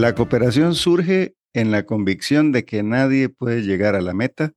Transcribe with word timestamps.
La 0.00 0.14
cooperación 0.14 0.74
surge 0.74 1.36
en 1.52 1.70
la 1.70 1.84
convicción 1.84 2.52
de 2.52 2.64
que 2.64 2.82
nadie 2.82 3.28
puede 3.28 3.60
llegar 3.60 3.94
a 3.94 4.00
la 4.00 4.14
meta 4.14 4.54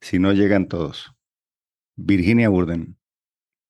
si 0.00 0.18
no 0.18 0.32
llegan 0.32 0.66
todos. 0.66 1.12
Virginia 1.94 2.48
Burden. 2.48 2.96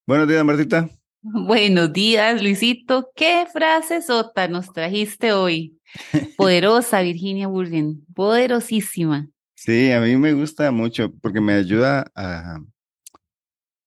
Buenos 0.06 0.28
días, 0.28 0.44
Martita. 0.44 0.88
Buenos 1.22 1.92
días, 1.92 2.40
Luisito. 2.40 3.10
¿Qué 3.16 3.48
frase 3.52 4.00
sota 4.00 4.46
nos 4.46 4.72
trajiste 4.72 5.32
hoy? 5.32 5.80
Poderosa, 6.36 7.02
Virginia 7.02 7.48
Burden. 7.48 8.06
Poderosísima. 8.14 9.28
Sí, 9.56 9.90
a 9.90 10.00
mí 10.00 10.16
me 10.16 10.34
gusta 10.34 10.70
mucho 10.70 11.12
porque 11.20 11.40
me 11.40 11.54
ayuda 11.54 12.12
a, 12.14 12.60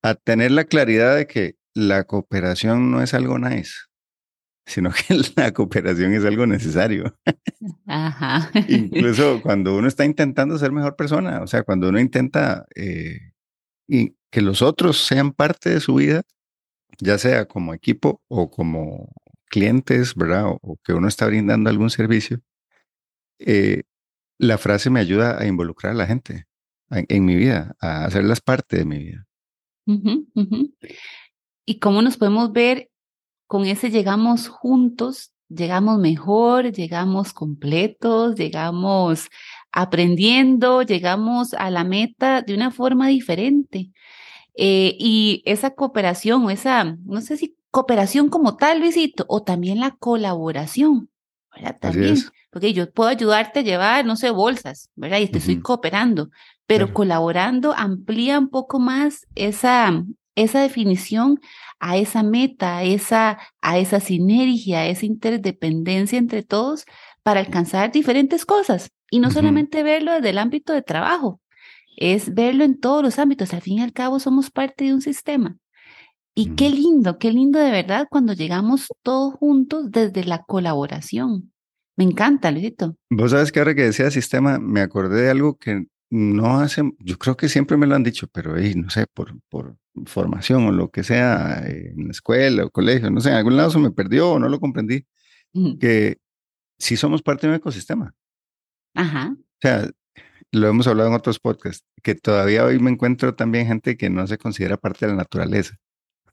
a 0.04 0.16
tener 0.16 0.52
la 0.52 0.66
claridad 0.66 1.16
de 1.16 1.28
que 1.28 1.56
la 1.74 2.04
cooperación 2.04 2.92
no 2.92 3.02
es 3.02 3.14
algo 3.14 3.40
nice 3.40 3.72
sino 4.66 4.92
que 5.08 5.20
la 5.36 5.52
cooperación 5.54 6.14
es 6.14 6.26
algo 6.26 6.46
necesario. 6.46 7.16
Ajá. 7.88 8.52
Incluso 8.68 9.42
cuando 9.42 9.76
uno 9.76 9.88
está 9.88 10.06
intentando 10.06 10.58
ser 10.58 10.72
mejor 10.72 10.96
persona, 10.96 11.42
o 11.42 11.48
sea, 11.48 11.64
cuando 11.64 11.90
uno 11.90 12.00
intenta 12.00 12.66
eh, 12.76 13.34
y 13.88 14.16
que 14.32 14.42
los 14.42 14.62
otros 14.62 14.98
sean 14.98 15.34
parte 15.34 15.70
de 15.70 15.80
su 15.80 15.96
vida, 15.96 16.24
ya 17.00 17.18
sea 17.18 17.46
como 17.46 17.74
equipo 17.74 18.22
o 18.28 18.50
como 18.50 19.12
clientes, 19.48 20.16
¿verdad? 20.16 20.46
O, 20.62 20.78
que 20.84 20.94
uno 20.94 21.08
está 21.08 21.26
brindando 21.28 21.70
algún 21.70 21.90
servicio, 21.90 22.40
eh, 23.40 23.84
la 24.38 24.58
frase 24.58 24.90
me 24.90 25.00
ayuda 25.00 25.40
a 25.40 25.46
involucrar 25.46 25.92
a 25.92 25.96
la 25.96 26.08
gente 26.08 26.46
en, 26.90 27.26
mi 27.26 27.36
vida, 27.36 27.76
a 27.80 28.06
hacerlas 28.06 28.42
parte 28.42 28.78
de 28.78 28.86
mi 28.86 28.98
vida. 28.98 29.28
¿Y 31.66 31.80
cómo 31.80 32.02
nos 32.02 32.18
podemos 32.18 32.52
ver 32.52 32.91
con 33.52 33.66
ese 33.66 33.90
llegamos 33.90 34.48
juntos, 34.48 35.34
llegamos 35.50 36.00
mejor, 36.00 36.72
llegamos 36.72 37.34
completos, 37.34 38.36
llegamos 38.36 39.28
aprendiendo, 39.74 40.84
llegamos 40.84 41.54
a 41.56 41.70
la 41.70 41.84
meta 41.84 42.44
de 42.44 42.54
una 42.54 42.72
forma 42.72 43.10
diferente. 43.10 43.92
Eh, 44.56 44.96
y 44.98 45.44
esa 45.44 45.72
cooperación 45.72 46.46
o 46.46 46.50
esa, 46.50 46.96
no 47.04 47.20
sé 47.20 47.36
si 47.36 47.58
cooperación 47.72 48.30
como 48.30 48.56
tal, 48.56 48.80
Luisito, 48.80 49.26
o 49.28 49.44
también 49.44 49.82
la 49.82 49.98
colaboración, 50.00 51.10
¿verdad? 51.54 51.78
También, 51.78 52.16
porque 52.52 52.72
yo 52.72 52.90
puedo 52.90 53.10
ayudarte 53.10 53.60
a 53.60 53.64
llevar, 53.64 54.06
no 54.06 54.16
sé, 54.16 54.30
bolsas, 54.30 54.90
¿verdad? 54.96 55.20
Y 55.20 55.28
te 55.28 55.40
estoy 55.40 55.60
cooperando, 55.60 56.30
pero 56.68 56.94
colaborando 56.94 57.74
amplía 57.76 58.40
un 58.40 58.48
poco 58.48 58.80
más 58.80 59.28
esa, 59.36 60.06
esa 60.36 60.62
definición 60.62 61.40
a 61.80 61.98
esa 61.98 62.24
meta, 62.24 62.78
a 62.78 62.84
esa, 62.84 63.40
a 63.62 63.80
esa 63.80 64.00
sinergia, 64.00 64.80
a 64.80 64.88
esa 64.88 65.06
interdependencia 65.06 66.18
entre 66.18 66.44
todos 66.44 66.86
para 67.24 67.40
alcanzar 67.40 67.92
diferentes 67.92 68.46
cosas. 68.46 68.92
Y 69.10 69.20
no 69.20 69.32
solamente 69.32 69.84
verlo 69.84 70.14
desde 70.14 70.30
el 70.30 70.38
ámbito 70.38 70.74
de 70.74 70.82
trabajo, 70.82 71.42
es 71.98 72.34
verlo 72.34 72.64
en 72.64 72.80
todos 72.80 73.04
los 73.04 73.20
ámbitos. 73.20 73.54
Al 73.54 73.62
fin 73.62 73.80
y 73.80 73.82
al 73.82 73.94
cabo 73.94 74.20
somos 74.20 74.52
parte 74.52 74.86
de 74.86 74.94
un 74.94 75.02
sistema. 75.02 75.58
Y 76.34 76.56
qué 76.56 76.70
lindo, 76.70 77.18
qué 77.18 77.32
lindo 77.32 77.60
de 77.60 77.72
verdad 77.72 78.08
cuando 78.10 78.34
llegamos 78.34 78.88
todos 79.04 79.34
juntos 79.34 79.92
desde 79.92 80.24
la 80.24 80.44
colaboración. 80.44 81.52
Me 81.98 82.06
encanta, 82.06 82.52
Luisito. 82.52 82.96
Vos 83.10 83.32
sabes 83.32 83.52
que 83.52 83.60
ahora 83.60 83.76
que 83.76 83.84
decía 83.84 84.10
sistema, 84.12 84.58
me 84.58 84.80
acordé 84.80 85.24
de 85.24 85.30
algo 85.30 85.58
que 85.58 85.86
no 86.12 86.60
hace, 86.60 86.84
yo 87.00 87.18
creo 87.18 87.38
que 87.38 87.48
siempre 87.48 87.78
me 87.78 87.88
lo 87.88 87.96
han 87.96 88.04
dicho, 88.04 88.28
pero 88.28 88.54
no 88.76 88.90
sé, 88.90 89.08
por, 89.08 89.34
por 89.50 89.78
formación 90.06 90.66
o 90.66 90.72
lo 90.74 90.92
que 90.92 91.04
sea, 91.04 91.64
en 91.66 92.06
la 92.06 92.12
escuela 92.12 92.66
o 92.66 92.70
colegio, 92.70 93.10
no 93.10 93.22
sé, 93.22 93.30
en 93.30 93.36
algún 93.36 93.56
lado 93.56 93.72
se 93.72 93.80
me 93.80 93.92
perdió 93.92 94.32
o 94.32 94.40
no 94.40 94.50
lo 94.50 94.60
comprendí, 94.60 95.06
que 95.80 96.18
sí 96.78 96.98
somos 96.98 97.22
parte 97.22 97.48
de 97.48 97.54
un 97.54 97.58
ecosistema. 97.58 98.14
Ajá. 98.94 99.34
O 99.34 99.58
sea, 99.62 99.90
lo 100.52 100.68
hemos 100.68 100.86
hablado 100.86 101.08
en 101.08 101.16
otros 101.16 101.40
podcasts, 101.40 101.88
que 102.04 102.14
todavía 102.14 102.66
hoy 102.66 102.78
me 102.78 102.92
encuentro 102.92 103.34
también 103.34 103.68
gente 103.68 103.96
que 103.96 104.10
no 104.10 104.28
se 104.28 104.38
considera 104.38 104.76
parte 104.76 105.06
de 105.06 105.14
la 105.14 105.18
naturaleza. 105.20 105.78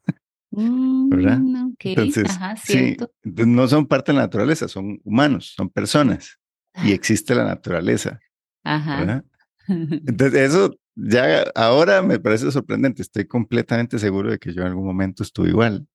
¿Verdad? 0.50 1.38
Mm, 1.38 1.74
Entonces, 1.78 2.30
Ajá, 2.30 2.56
sí, 2.56 2.96
no 3.22 3.68
son 3.68 3.86
parte 3.86 4.10
de 4.10 4.16
la 4.16 4.24
naturaleza, 4.24 4.66
son 4.66 5.00
humanos, 5.04 5.54
son 5.56 5.70
personas 5.70 6.40
y 6.82 6.90
existe 6.90 7.36
la 7.36 7.44
naturaleza. 7.44 8.18
Ajá. 8.64 8.98
¿verdad? 8.98 9.24
Entonces, 9.68 10.50
eso 10.50 10.74
ya 10.96 11.42
ahora 11.54 12.02
me 12.02 12.18
parece 12.18 12.50
sorprendente. 12.50 13.02
Estoy 13.02 13.26
completamente 13.26 13.98
seguro 13.98 14.30
de 14.30 14.38
que 14.38 14.52
yo 14.52 14.62
en 14.62 14.68
algún 14.68 14.86
momento 14.86 15.22
estuve 15.22 15.48
igual, 15.48 15.86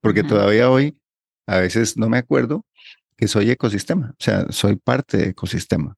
porque 0.00 0.22
todavía 0.22 0.70
hoy 0.70 0.98
a 1.46 1.58
veces 1.58 1.96
no 1.96 2.08
me 2.08 2.18
acuerdo 2.18 2.64
que 3.16 3.28
soy 3.28 3.50
ecosistema, 3.50 4.10
o 4.12 4.22
sea, 4.22 4.46
soy 4.50 4.76
parte 4.76 5.16
de 5.16 5.28
ecosistema. 5.30 5.96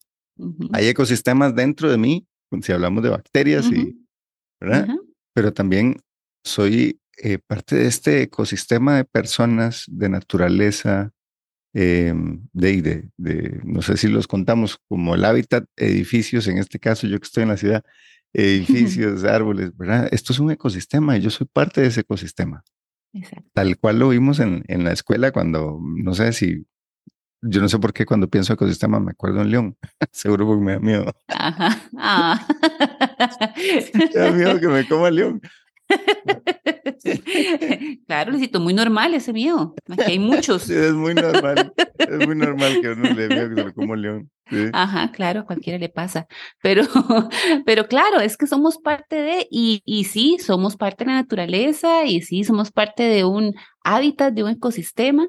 Hay 0.72 0.88
ecosistemas 0.88 1.54
dentro 1.54 1.90
de 1.90 1.98
mí, 1.98 2.26
si 2.62 2.72
hablamos 2.72 3.02
de 3.02 3.10
bacterias, 3.10 3.66
y, 3.70 4.06
¿verdad? 4.58 4.88
Pero 5.34 5.52
también 5.52 5.96
soy 6.44 7.00
eh, 7.22 7.38
parte 7.38 7.76
de 7.76 7.86
este 7.86 8.22
ecosistema 8.22 8.96
de 8.96 9.04
personas, 9.04 9.84
de 9.86 10.08
naturaleza, 10.08 11.12
eh, 11.72 12.12
de, 12.52 13.10
de, 13.16 13.60
no 13.64 13.82
sé 13.82 13.96
si 13.96 14.08
los 14.08 14.26
contamos 14.26 14.78
como 14.88 15.14
el 15.14 15.24
hábitat, 15.24 15.64
edificios, 15.76 16.48
en 16.48 16.58
este 16.58 16.78
caso 16.78 17.06
yo 17.06 17.18
que 17.18 17.26
estoy 17.26 17.44
en 17.44 17.50
la 17.50 17.56
ciudad, 17.56 17.84
edificios, 18.32 19.24
árboles, 19.24 19.76
¿verdad? 19.76 20.08
Esto 20.12 20.32
es 20.32 20.38
un 20.38 20.50
ecosistema 20.50 21.16
y 21.16 21.20
yo 21.20 21.30
soy 21.30 21.46
parte 21.52 21.80
de 21.80 21.88
ese 21.88 22.00
ecosistema. 22.00 22.64
Tal 23.54 23.76
cual 23.76 23.98
lo 23.98 24.10
vimos 24.10 24.38
en, 24.38 24.62
en, 24.68 24.84
la 24.84 24.92
escuela 24.92 25.32
cuando, 25.32 25.80
no 25.82 26.14
sé 26.14 26.32
si, 26.32 26.64
yo 27.42 27.60
no 27.60 27.68
sé 27.68 27.78
por 27.78 27.92
qué 27.92 28.06
cuando 28.06 28.28
pienso 28.28 28.52
ecosistema 28.52 29.00
me 29.00 29.10
acuerdo 29.10 29.42
en 29.42 29.50
León, 29.50 29.76
seguro 30.12 30.46
porque 30.46 30.64
me 30.64 30.72
da 30.72 30.78
miedo. 30.78 31.12
Ajá. 31.28 31.76
Ah. 31.98 32.46
me 34.14 34.20
da 34.20 34.30
miedo 34.30 34.60
que 34.60 34.68
me 34.68 34.86
coma 34.86 35.08
el 35.08 35.14
león. 35.16 35.40
claro, 38.06 38.32
Luisito, 38.32 38.60
muy 38.60 38.74
normal 38.74 39.14
ese 39.14 39.32
miedo. 39.32 39.74
Aquí 39.88 40.12
hay 40.12 40.18
muchos. 40.18 40.68
es 40.68 40.92
muy 40.92 41.14
normal. 41.14 41.72
Es 41.98 42.26
muy 42.26 42.36
normal 42.36 42.80
que 42.80 42.88
uno 42.90 43.10
le 43.10 43.28
vea 43.28 43.48
que 43.48 43.54
se 43.54 43.64
lo 43.64 43.74
como 43.74 43.96
león. 43.96 44.30
Ajá, 44.72 45.12
claro, 45.12 45.40
a 45.40 45.46
cualquiera 45.46 45.78
le 45.78 45.88
pasa. 45.88 46.26
Pero, 46.62 46.82
pero 47.66 47.86
claro, 47.86 48.20
es 48.20 48.36
que 48.36 48.46
somos 48.46 48.78
parte 48.78 49.16
de, 49.16 49.46
y, 49.50 49.82
y 49.84 50.04
sí, 50.04 50.38
somos 50.38 50.76
parte 50.76 51.04
de 51.04 51.10
la 51.10 51.16
naturaleza, 51.16 52.04
y 52.04 52.22
sí, 52.22 52.44
somos 52.44 52.72
parte 52.72 53.04
de 53.04 53.24
un 53.24 53.54
hábitat, 53.84 54.32
de 54.32 54.44
un 54.44 54.50
ecosistema. 54.50 55.26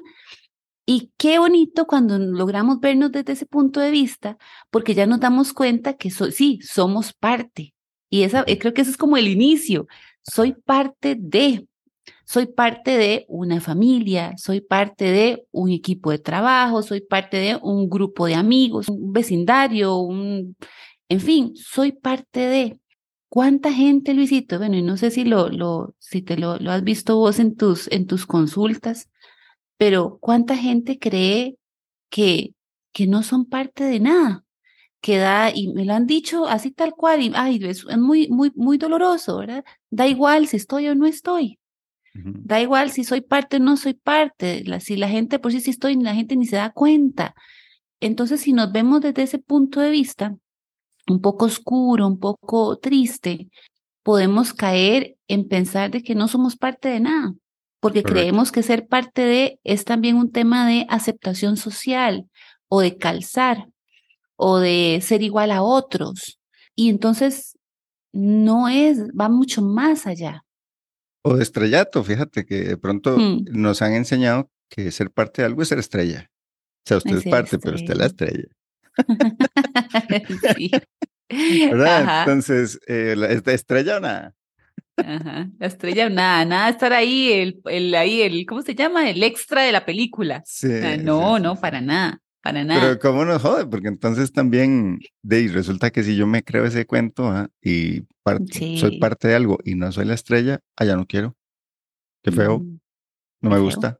Y 0.84 1.12
qué 1.16 1.38
bonito 1.38 1.86
cuando 1.86 2.18
logramos 2.18 2.80
vernos 2.80 3.12
desde 3.12 3.34
ese 3.34 3.46
punto 3.46 3.80
de 3.80 3.92
vista, 3.92 4.36
porque 4.70 4.94
ya 4.94 5.06
nos 5.06 5.20
damos 5.20 5.52
cuenta 5.52 5.94
que 5.94 6.10
sí, 6.10 6.58
somos 6.62 7.12
parte. 7.12 7.74
Y 8.10 8.24
esa, 8.24 8.44
creo 8.44 8.74
que 8.74 8.82
ese 8.82 8.90
es 8.90 8.96
como 8.96 9.16
el 9.16 9.28
inicio 9.28 9.86
soy 10.22 10.54
parte 10.54 11.16
de, 11.18 11.66
soy 12.24 12.46
parte 12.46 12.96
de 12.96 13.24
una 13.28 13.60
familia, 13.60 14.34
soy 14.36 14.60
parte 14.60 15.04
de 15.04 15.44
un 15.50 15.70
equipo 15.70 16.10
de 16.10 16.18
trabajo, 16.18 16.82
soy 16.82 17.00
parte 17.00 17.36
de 17.36 17.58
un 17.62 17.88
grupo 17.88 18.26
de 18.26 18.34
amigos, 18.34 18.88
un 18.88 19.12
vecindario, 19.12 19.98
un, 19.98 20.56
en 21.08 21.20
fin, 21.20 21.52
soy 21.56 21.92
parte 21.92 22.40
de. 22.40 22.78
¿Cuánta 23.28 23.72
gente, 23.72 24.12
Luisito? 24.12 24.58
Bueno, 24.58 24.76
y 24.76 24.82
no 24.82 24.98
sé 24.98 25.10
si 25.10 25.24
lo, 25.24 25.48
lo, 25.48 25.94
si 25.98 26.20
te 26.20 26.36
lo, 26.36 26.58
lo 26.58 26.70
has 26.70 26.84
visto 26.84 27.16
vos 27.16 27.38
en 27.38 27.56
tus, 27.56 27.90
en 27.90 28.06
tus 28.06 28.26
consultas, 28.26 29.08
pero 29.78 30.18
¿cuánta 30.20 30.56
gente 30.56 30.98
cree 30.98 31.56
que, 32.10 32.54
que 32.92 33.06
no 33.06 33.22
son 33.22 33.46
parte 33.46 33.84
de 33.84 34.00
nada? 34.00 34.44
Que 35.02 35.18
da, 35.18 35.50
y 35.52 35.68
me 35.74 35.84
lo 35.84 35.94
han 35.94 36.06
dicho 36.06 36.46
así 36.46 36.70
tal 36.70 36.94
cual, 36.94 37.22
y 37.22 37.32
ay, 37.34 37.60
es, 37.64 37.84
muy, 37.98 38.28
muy, 38.28 38.52
muy 38.54 38.78
doloroso, 38.78 39.38
¿verdad? 39.38 39.64
Da 39.90 40.06
igual 40.06 40.46
si 40.46 40.56
estoy 40.56 40.86
o 40.88 40.94
no 40.94 41.06
estoy. 41.06 41.58
Da 42.14 42.60
igual 42.60 42.90
si 42.90 43.04
soy 43.04 43.20
parte 43.20 43.56
o 43.56 43.60
no 43.60 43.76
soy 43.76 43.94
parte. 43.94 44.62
La, 44.64 44.78
si 44.80 44.96
la 44.96 45.08
gente, 45.08 45.40
por 45.40 45.50
si 45.50 45.58
sí, 45.58 45.64
sí 45.64 45.70
estoy, 45.70 45.96
la 45.96 46.14
gente 46.14 46.36
ni 46.36 46.46
se 46.46 46.56
da 46.56 46.70
cuenta. 46.70 47.34
Entonces, 48.00 48.42
si 48.42 48.52
nos 48.52 48.70
vemos 48.70 49.00
desde 49.00 49.22
ese 49.22 49.38
punto 49.38 49.80
de 49.80 49.90
vista, 49.90 50.36
un 51.08 51.20
poco 51.20 51.46
oscuro, 51.46 52.06
un 52.06 52.20
poco 52.20 52.78
triste, 52.78 53.48
podemos 54.04 54.54
caer 54.54 55.16
en 55.26 55.48
pensar 55.48 55.90
de 55.90 56.04
que 56.04 56.14
no 56.14 56.28
somos 56.28 56.56
parte 56.56 56.88
de 56.88 57.00
nada, 57.00 57.34
porque 57.80 58.04
creemos 58.04 58.52
que 58.52 58.62
ser 58.62 58.86
parte 58.86 59.22
de 59.22 59.58
es 59.64 59.84
también 59.84 60.16
un 60.16 60.30
tema 60.30 60.68
de 60.68 60.86
aceptación 60.88 61.56
social 61.56 62.28
o 62.68 62.80
de 62.80 62.98
calzar 62.98 63.71
o 64.44 64.58
de 64.58 64.98
ser 65.00 65.22
igual 65.22 65.52
a 65.52 65.62
otros. 65.62 66.40
Y 66.74 66.88
entonces 66.88 67.56
no 68.12 68.68
es, 68.68 68.98
va 69.10 69.28
mucho 69.28 69.62
más 69.62 70.04
allá. 70.04 70.44
O 71.22 71.36
de 71.36 71.44
estrellato, 71.44 72.02
fíjate 72.02 72.44
que 72.44 72.64
de 72.64 72.76
pronto 72.76 73.16
hmm. 73.16 73.44
nos 73.52 73.82
han 73.82 73.92
enseñado 73.92 74.50
que 74.68 74.90
ser 74.90 75.12
parte 75.12 75.42
de 75.42 75.46
algo 75.46 75.62
es 75.62 75.68
ser 75.68 75.78
estrella. 75.78 76.28
O 76.84 76.88
sea, 76.88 76.96
usted 76.96 77.18
es, 77.18 77.24
parte, 77.24 77.60
pero 77.60 77.76
usted 77.76 77.92
es 77.92 77.98
la 77.98 78.06
estrella. 78.06 78.48
¿Verdad? 81.70 82.20
Entonces, 82.22 82.80
eh, 82.88 83.14
la, 83.16 83.28
estrella 83.28 83.98
o 83.98 84.00
nada? 84.00 84.34
Ajá, 84.96 85.48
la 85.56 85.66
estrella 85.68 86.08
nada, 86.10 86.44
nada 86.44 86.68
estar 86.68 86.92
ahí, 86.92 87.30
el, 87.32 87.60
el, 87.66 87.94
ahí, 87.94 88.22
el, 88.22 88.44
¿cómo 88.44 88.62
se 88.62 88.74
llama? 88.74 89.08
El 89.08 89.22
extra 89.22 89.62
de 89.62 89.70
la 89.70 89.86
película. 89.86 90.42
Sí, 90.44 90.68
no, 90.98 91.38
no, 91.38 91.54
para 91.54 91.80
nada. 91.80 92.20
Para 92.42 92.64
nada. 92.64 92.80
Pero 92.80 92.98
¿cómo 92.98 93.24
nos 93.24 93.40
jode? 93.40 93.66
Porque 93.66 93.88
entonces 93.88 94.32
también 94.32 94.98
de, 95.22 95.48
resulta 95.48 95.90
que 95.90 96.02
si 96.02 96.16
yo 96.16 96.26
me 96.26 96.42
creo 96.42 96.64
ese 96.64 96.86
cuento 96.86 97.28
¿ah? 97.28 97.48
y 97.62 98.02
soy 98.78 98.98
parte 98.98 99.28
de 99.28 99.36
algo 99.36 99.58
y 99.64 99.76
no 99.76 99.90
soy 99.92 100.04
la 100.04 100.14
estrella, 100.14 100.60
allá 100.76 100.96
no 100.96 101.06
quiero. 101.06 101.36
Qué 102.22 102.32
feo. 102.32 102.58
Mm, 102.58 102.78
no 103.42 103.50
me 103.50 103.58
gusta. 103.58 103.98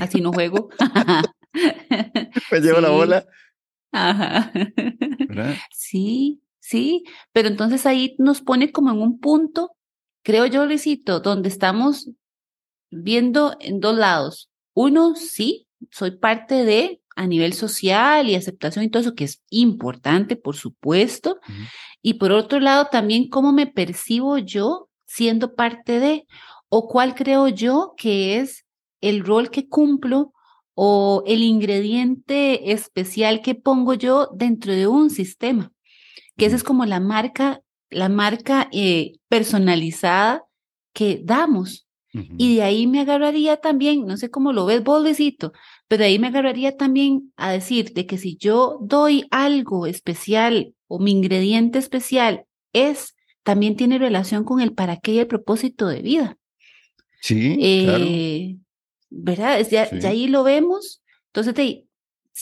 Así 0.00 0.20
no 0.20 0.32
juego. 0.32 0.70
me 2.52 2.60
llevo 2.60 2.80
la 2.80 2.90
bola. 2.90 3.26
Ajá. 3.92 4.52
Sí, 5.70 6.42
sí. 6.60 7.04
Pero 7.32 7.48
entonces 7.48 7.86
ahí 7.86 8.14
nos 8.18 8.40
pone 8.40 8.72
como 8.72 8.90
en 8.90 9.00
un 9.00 9.18
punto, 9.18 9.72
creo 10.22 10.46
yo, 10.46 10.64
Luisito, 10.66 11.20
donde 11.20 11.48
estamos 11.48 12.10
viendo 12.90 13.56
en 13.60 13.80
dos 13.80 13.96
lados. 13.96 14.50
Uno, 14.74 15.14
sí, 15.14 15.68
soy 15.90 16.12
parte 16.12 16.64
de 16.64 17.01
a 17.16 17.26
nivel 17.26 17.52
social 17.52 18.28
y 18.28 18.34
aceptación 18.34 18.84
y 18.84 18.88
todo 18.88 19.02
eso, 19.02 19.14
que 19.14 19.24
es 19.24 19.42
importante, 19.50 20.36
por 20.36 20.56
supuesto. 20.56 21.38
Y 22.02 22.14
por 22.14 22.32
otro 22.32 22.60
lado, 22.60 22.88
también 22.90 23.28
cómo 23.28 23.52
me 23.52 23.66
percibo 23.66 24.38
yo 24.38 24.88
siendo 25.06 25.54
parte 25.54 26.00
de, 26.00 26.26
o 26.68 26.88
cuál 26.88 27.14
creo 27.14 27.48
yo 27.48 27.94
que 27.96 28.38
es 28.38 28.64
el 29.00 29.24
rol 29.24 29.50
que 29.50 29.68
cumplo 29.68 30.32
o 30.74 31.22
el 31.26 31.42
ingrediente 31.42 32.72
especial 32.72 33.42
que 33.42 33.54
pongo 33.54 33.94
yo 33.94 34.28
dentro 34.34 34.72
de 34.72 34.86
un 34.86 35.10
sistema, 35.10 35.70
que 36.36 36.46
esa 36.46 36.56
es 36.56 36.64
como 36.64 36.86
la 36.86 36.98
marca, 36.98 37.60
la 37.90 38.08
marca 38.08 38.68
eh, 38.72 39.12
personalizada 39.28 40.44
que 40.94 41.20
damos. 41.22 41.86
Y 42.14 42.56
de 42.56 42.62
ahí 42.62 42.86
me 42.86 43.00
agarraría 43.00 43.56
también, 43.56 44.04
no 44.04 44.18
sé 44.18 44.30
cómo 44.30 44.52
lo 44.52 44.66
ves, 44.66 44.84
boldecito, 44.84 45.52
pero 45.88 46.02
de 46.02 46.08
ahí 46.08 46.18
me 46.18 46.26
agarraría 46.26 46.76
también 46.76 47.32
a 47.36 47.50
decir 47.50 47.94
de 47.94 48.04
que 48.04 48.18
si 48.18 48.36
yo 48.36 48.78
doy 48.82 49.26
algo 49.30 49.86
especial 49.86 50.74
o 50.88 50.98
mi 50.98 51.12
ingrediente 51.12 51.78
especial 51.78 52.44
es, 52.74 53.14
también 53.42 53.76
tiene 53.76 53.98
relación 53.98 54.44
con 54.44 54.60
el 54.60 54.74
para 54.74 54.98
qué 54.98 55.12
y 55.12 55.18
el 55.20 55.26
propósito 55.26 55.86
de 55.86 56.02
vida. 56.02 56.36
Sí, 57.22 57.56
eh, 57.60 58.56
¿Verdad? 59.08 59.66
Ya, 59.70 59.90
ya, 59.90 60.08
ahí 60.10 60.26
lo 60.26 60.42
vemos. 60.42 61.02
Entonces, 61.28 61.54
te, 61.54 61.86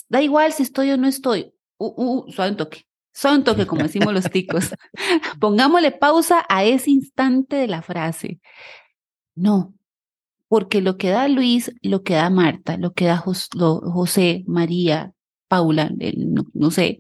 da 0.09 0.23
igual 0.23 0.53
si 0.53 0.63
estoy 0.63 0.91
o 0.91 0.97
no 0.97 1.07
estoy. 1.07 1.53
Uh, 1.77 2.25
uh, 2.27 2.33
suave 2.33 2.53
un 2.53 2.57
toque. 2.57 2.87
Suave 3.13 3.39
un 3.39 3.45
toque, 3.45 3.67
como 3.67 3.83
decimos 3.83 4.13
los 4.13 4.31
ticos. 4.31 4.71
Pongámosle 5.41 5.93
pausa 5.93 6.45
a 6.49 6.65
ese 6.65 6.91
instante 6.91 7.57
de 7.57 7.67
la 7.67 7.83
frase. 7.83 8.41
No, 9.41 9.73
porque 10.49 10.83
lo 10.83 10.99
que 10.99 11.09
da 11.09 11.29
Luis, 11.29 11.73
lo 11.81 12.03
que 12.03 12.13
da 12.13 12.29
Marta, 12.29 12.77
lo 12.77 12.93
que 12.93 13.07
da 13.07 13.17
José, 13.17 14.45
María, 14.47 15.15
Paula, 15.49 15.91
no, 16.53 16.71
sé, 16.71 16.99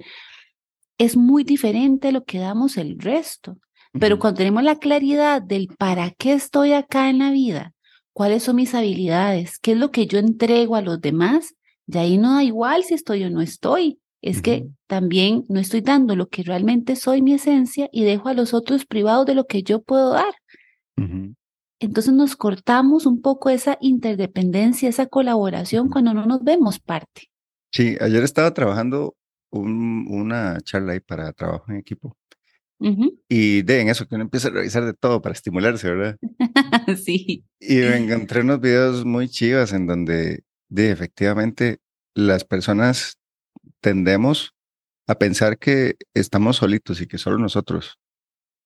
es 0.96 1.18
muy 1.18 1.44
diferente 1.44 2.08
a 2.08 2.12
lo 2.12 2.24
que 2.24 2.38
damos 2.38 2.78
el 2.78 2.98
resto. 2.98 3.58
Pero 3.92 4.18
cuando 4.18 4.38
tenemos 4.38 4.62
la 4.62 4.78
claridad 4.78 5.42
del 5.42 5.68
para 5.68 6.12
qué 6.12 6.32
estoy 6.32 6.72
acá 6.72 7.10
en 7.10 7.18
la 7.18 7.30
vida, 7.30 7.74
cuáles 8.14 8.44
son 8.44 8.56
mis 8.56 8.74
habilidades, 8.74 9.58
qué 9.58 9.72
es 9.72 9.78
lo 9.78 9.90
que 9.90 10.06
yo 10.06 10.18
entrego 10.18 10.76
a 10.76 10.80
los 10.80 10.98
demás, 10.98 11.56
y 11.86 11.98
ahí 11.98 12.16
no 12.16 12.36
da 12.36 12.42
igual 12.42 12.84
si 12.84 12.94
estoy 12.94 13.24
o 13.24 13.30
no 13.30 13.42
estoy. 13.42 14.00
Es 14.22 14.40
que 14.40 14.66
también 14.86 15.44
no 15.50 15.60
estoy 15.60 15.82
dando 15.82 16.16
lo 16.16 16.28
que 16.28 16.42
realmente 16.42 16.96
soy 16.96 17.20
mi 17.20 17.34
esencia 17.34 17.90
y 17.92 18.04
dejo 18.04 18.30
a 18.30 18.34
los 18.34 18.54
otros 18.54 18.86
privados 18.86 19.26
de 19.26 19.34
lo 19.34 19.46
que 19.46 19.62
yo 19.62 19.82
puedo 19.82 20.12
dar 20.12 20.32
entonces 21.80 22.12
nos 22.12 22.36
cortamos 22.36 23.06
un 23.06 23.22
poco 23.22 23.50
esa 23.50 23.78
interdependencia, 23.80 24.88
esa 24.88 25.06
colaboración 25.06 25.88
cuando 25.88 26.14
no 26.14 26.26
nos 26.26 26.44
vemos 26.44 26.78
parte. 26.78 27.30
Sí, 27.72 27.96
ayer 28.00 28.22
estaba 28.22 28.52
trabajando 28.52 29.16
una 29.50 30.60
charla 30.60 30.92
ahí 30.92 31.00
para 31.00 31.32
trabajo 31.32 31.64
en 31.68 31.78
equipo. 31.78 32.16
Y 33.28 33.60
de 33.62 33.80
en 33.82 33.88
eso 33.90 34.06
que 34.06 34.14
uno 34.14 34.24
empieza 34.24 34.48
a 34.48 34.52
revisar 34.52 34.86
de 34.86 34.94
todo 34.94 35.20
para 35.20 35.34
estimularse, 35.34 35.90
¿verdad? 35.90 36.16
sí. 37.04 37.44
Y 37.60 37.74
me 37.76 37.96
encontré 37.98 38.40
unos 38.40 38.60
videos 38.60 39.04
muy 39.04 39.28
chivas 39.28 39.74
en 39.74 39.86
donde 39.86 40.44
de 40.70 40.90
efectivamente 40.90 41.80
las 42.14 42.44
personas 42.44 43.18
tendemos 43.80 44.54
a 45.06 45.16
pensar 45.16 45.58
que 45.58 45.96
estamos 46.14 46.56
solitos 46.56 47.02
y 47.02 47.06
que 47.06 47.18
solo 47.18 47.36
nosotros 47.36 47.98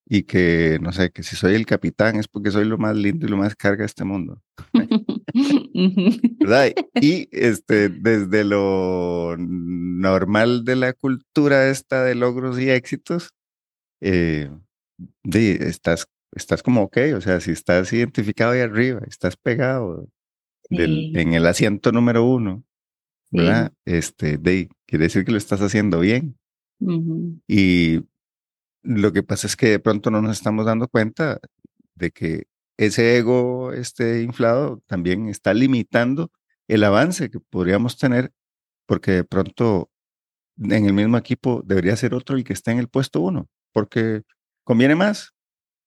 y 0.06 0.24
que, 0.24 0.78
no 0.82 0.92
sé, 0.92 1.10
que 1.10 1.22
si 1.22 1.34
soy 1.34 1.54
el 1.54 1.66
capitán 1.66 2.16
es 2.16 2.28
porque 2.28 2.50
soy 2.50 2.66
lo 2.66 2.76
más 2.76 2.96
lindo 2.96 3.26
y 3.26 3.30
lo 3.30 3.36
más 3.36 3.56
carga 3.56 3.80
de 3.80 3.86
este 3.86 4.04
mundo. 4.04 4.42
¿Verdad? 6.40 6.72
Y 7.00 7.28
este, 7.32 7.88
desde 7.88 8.44
lo 8.44 9.36
normal 9.38 10.64
de 10.64 10.76
la 10.76 10.92
cultura 10.92 11.70
esta 11.70 12.04
de 12.04 12.14
logros 12.14 12.60
y 12.60 12.70
éxitos, 12.70 13.30
eh, 14.00 14.50
estás, 15.24 16.06
estás 16.32 16.62
como 16.62 16.82
ok, 16.82 16.98
o 17.16 17.20
sea, 17.20 17.40
si 17.40 17.52
estás 17.52 17.92
identificado 17.92 18.52
ahí 18.52 18.60
arriba, 18.60 19.00
estás 19.08 19.36
pegado 19.36 20.06
en 20.70 21.32
el 21.32 21.46
asiento 21.46 21.92
número 21.92 22.24
uno, 22.24 22.64
¿verdad? 23.30 23.72
Este, 23.84 24.38
de, 24.38 24.68
quiere 24.86 25.04
decir 25.04 25.24
que 25.24 25.32
lo 25.32 25.38
estás 25.38 25.60
haciendo 25.62 26.00
bien. 26.00 26.36
Y 27.48 28.00
lo 28.84 29.12
que 29.12 29.22
pasa 29.22 29.46
es 29.46 29.56
que 29.56 29.70
de 29.70 29.78
pronto 29.78 30.10
no 30.10 30.22
nos 30.22 30.36
estamos 30.36 30.66
dando 30.66 30.88
cuenta 30.88 31.40
de 31.94 32.10
que 32.10 32.46
ese 32.76 33.16
ego 33.16 33.72
este 33.72 34.22
inflado 34.22 34.82
también 34.86 35.28
está 35.28 35.54
limitando 35.54 36.30
el 36.68 36.84
avance 36.84 37.30
que 37.30 37.40
podríamos 37.40 37.96
tener, 37.96 38.32
porque 38.86 39.12
de 39.12 39.24
pronto 39.24 39.90
en 40.58 40.86
el 40.86 40.92
mismo 40.92 41.16
equipo 41.16 41.62
debería 41.64 41.96
ser 41.96 42.14
otro 42.14 42.36
el 42.36 42.44
que 42.44 42.52
está 42.52 42.72
en 42.72 42.78
el 42.78 42.88
puesto 42.88 43.20
uno, 43.20 43.48
porque 43.72 44.22
conviene 44.64 44.94
más, 44.94 45.32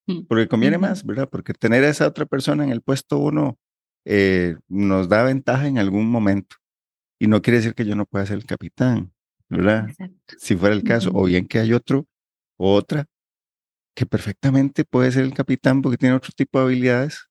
mm, 0.08 0.24
porque 0.28 0.48
conviene 0.48 0.78
más, 0.78 1.06
¿verdad? 1.06 1.30
Porque 1.30 1.54
tener 1.54 1.84
a 1.84 1.90
esa 1.90 2.08
otra 2.08 2.26
persona 2.26 2.64
en 2.64 2.72
el 2.72 2.82
puesto 2.82 3.18
uno 3.18 3.58
eh, 4.06 4.56
nos 4.68 5.10
da 5.10 5.24
ventaja 5.24 5.68
en 5.68 5.78
algún 5.78 6.10
momento. 6.10 6.58
Y 7.20 7.28
no 7.28 7.42
quiere 7.42 7.58
decir 7.58 7.74
que 7.74 7.86
yo 7.86 7.96
no 7.96 8.06
pueda 8.06 8.26
ser 8.26 8.38
el 8.38 8.46
capitán, 8.46 9.12
¿verdad? 9.50 9.88
Si 10.38 10.56
fuera 10.56 10.76
el 10.76 10.84
caso, 10.84 11.12
o 11.14 11.26
bien 11.26 11.48
que 11.48 11.60
hay 11.60 11.74
otro 11.74 12.08
otra 12.58 13.06
que 13.96 14.06
perfectamente 14.06 14.86
puede 14.86 15.12
ser 15.12 15.24
el 15.24 15.34
capitán 15.34 15.82
porque 15.82 15.98
tiene 15.98 16.16
otro 16.16 16.32
tipo 16.36 16.60
de 16.60 16.66
habilidades 16.66 17.28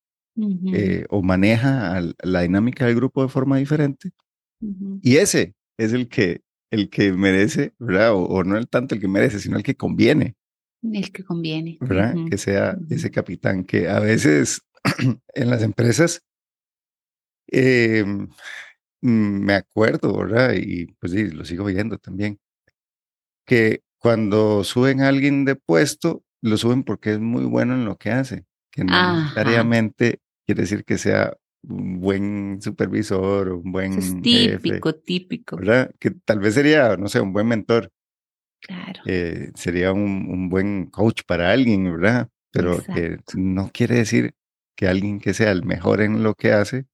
eh, 0.75 1.07
o 1.09 1.23
maneja 1.23 2.03
la 2.23 2.41
dinámica 2.41 2.87
del 2.87 2.97
grupo 2.97 3.23
de 3.23 3.29
forma 3.29 3.57
diferente. 3.57 4.11
Y 5.01 5.17
ese 5.17 5.55
es 5.79 5.93
el 5.93 6.09
que, 6.09 6.43
el 6.71 6.91
que 6.91 7.13
merece, 7.13 7.73
¿verdad? 7.79 8.15
O, 8.15 8.43
no 8.43 8.57
el 8.57 8.69
tanto 8.69 8.95
el 8.95 9.01
que 9.01 9.09
merece, 9.09 9.39
sino 9.39 9.57
el 9.57 9.63
que 9.63 9.77
conviene. 9.77 10.35
El 10.83 11.13
que 11.13 11.25
conviene. 11.25 11.79
¿Verdad? 11.81 12.17
Que 12.29 12.37
sea 12.37 12.77
ese 12.91 13.11
capitán 13.11 13.65
que 13.65 13.89
a 13.89 14.01
veces 14.01 14.63
en 15.35 15.51
las 15.51 15.63
empresas 15.63 16.23
em, 17.47 18.29
me 19.01 19.55
acuerdo, 19.55 20.17
¿verdad? 20.17 20.55
Y 20.57 20.87
pues 20.99 21.13
sí, 21.13 21.31
lo 21.31 21.45
sigo 21.45 21.65
viendo 21.65 21.97
también, 21.99 22.39
que 23.47 23.83
cuando 23.99 24.65
suben 24.65 25.01
a 25.01 25.09
alguien 25.09 25.45
de 25.45 25.57
puesto, 25.57 26.23
lo 26.43 26.57
suben 26.57 26.85
porque 26.85 27.13
es 27.13 27.21
muy 27.21 27.45
bueno 27.45 27.75
en 27.75 27.85
lo 27.85 27.97
que 27.97 28.11
hace, 28.11 28.45
que 28.71 28.85
no 28.85 29.23
necesariamente 29.23 30.21
quiere 30.47 30.63
decir 30.63 30.85
que 30.85 30.99
sea 30.99 31.37
un 31.69 32.01
buen 32.01 32.63
supervisor 32.63 33.49
un 33.49 33.73
buen 33.73 33.99
es 33.99 34.21
típico, 34.23 34.95
típico. 34.95 35.57
¿verdad? 35.57 35.93
Que 35.99 36.11
tal 36.11 36.39
vez 36.39 36.55
sería, 36.55 36.97
no 36.97 37.09
sé, 37.09 37.21
un 37.21 37.33
buen 37.33 37.49
mentor. 37.49 37.91
Claro. 38.61 39.03
Eh, 39.07 39.51
sería 39.55 39.93
un, 39.93 40.29
un, 40.31 40.49
buen 40.49 40.87
coach 40.87 41.23
para 41.27 41.53
alguien, 41.53 41.85
¿verdad? 41.85 42.29
Pero 42.53 42.83
que 42.83 43.19
no 43.35 43.71
quiere 43.73 43.97
decir 43.97 44.35
que 44.77 44.89
alguien 44.89 45.21
que 45.21 45.35
sea 45.35 45.51
el 45.51 45.65
mejor 45.65 46.01
en 46.01 46.23
lo 46.23 46.35
que 46.35 46.53
hace 46.53 46.87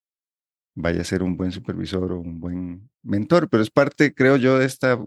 vaya 0.75 1.03
a 1.03 1.05
ser 1.05 1.23
un 1.23 1.37
buen 1.37 1.53
supervisor 1.53 2.13
o 2.13 2.21
un 2.21 2.41
buen 2.41 2.91
mentor, 3.03 3.49
pero 3.49 3.63
es 3.63 3.71
parte, 3.71 4.15
creo 4.15 4.37
yo, 4.37 4.59
de 4.59 4.67
esta 4.67 4.99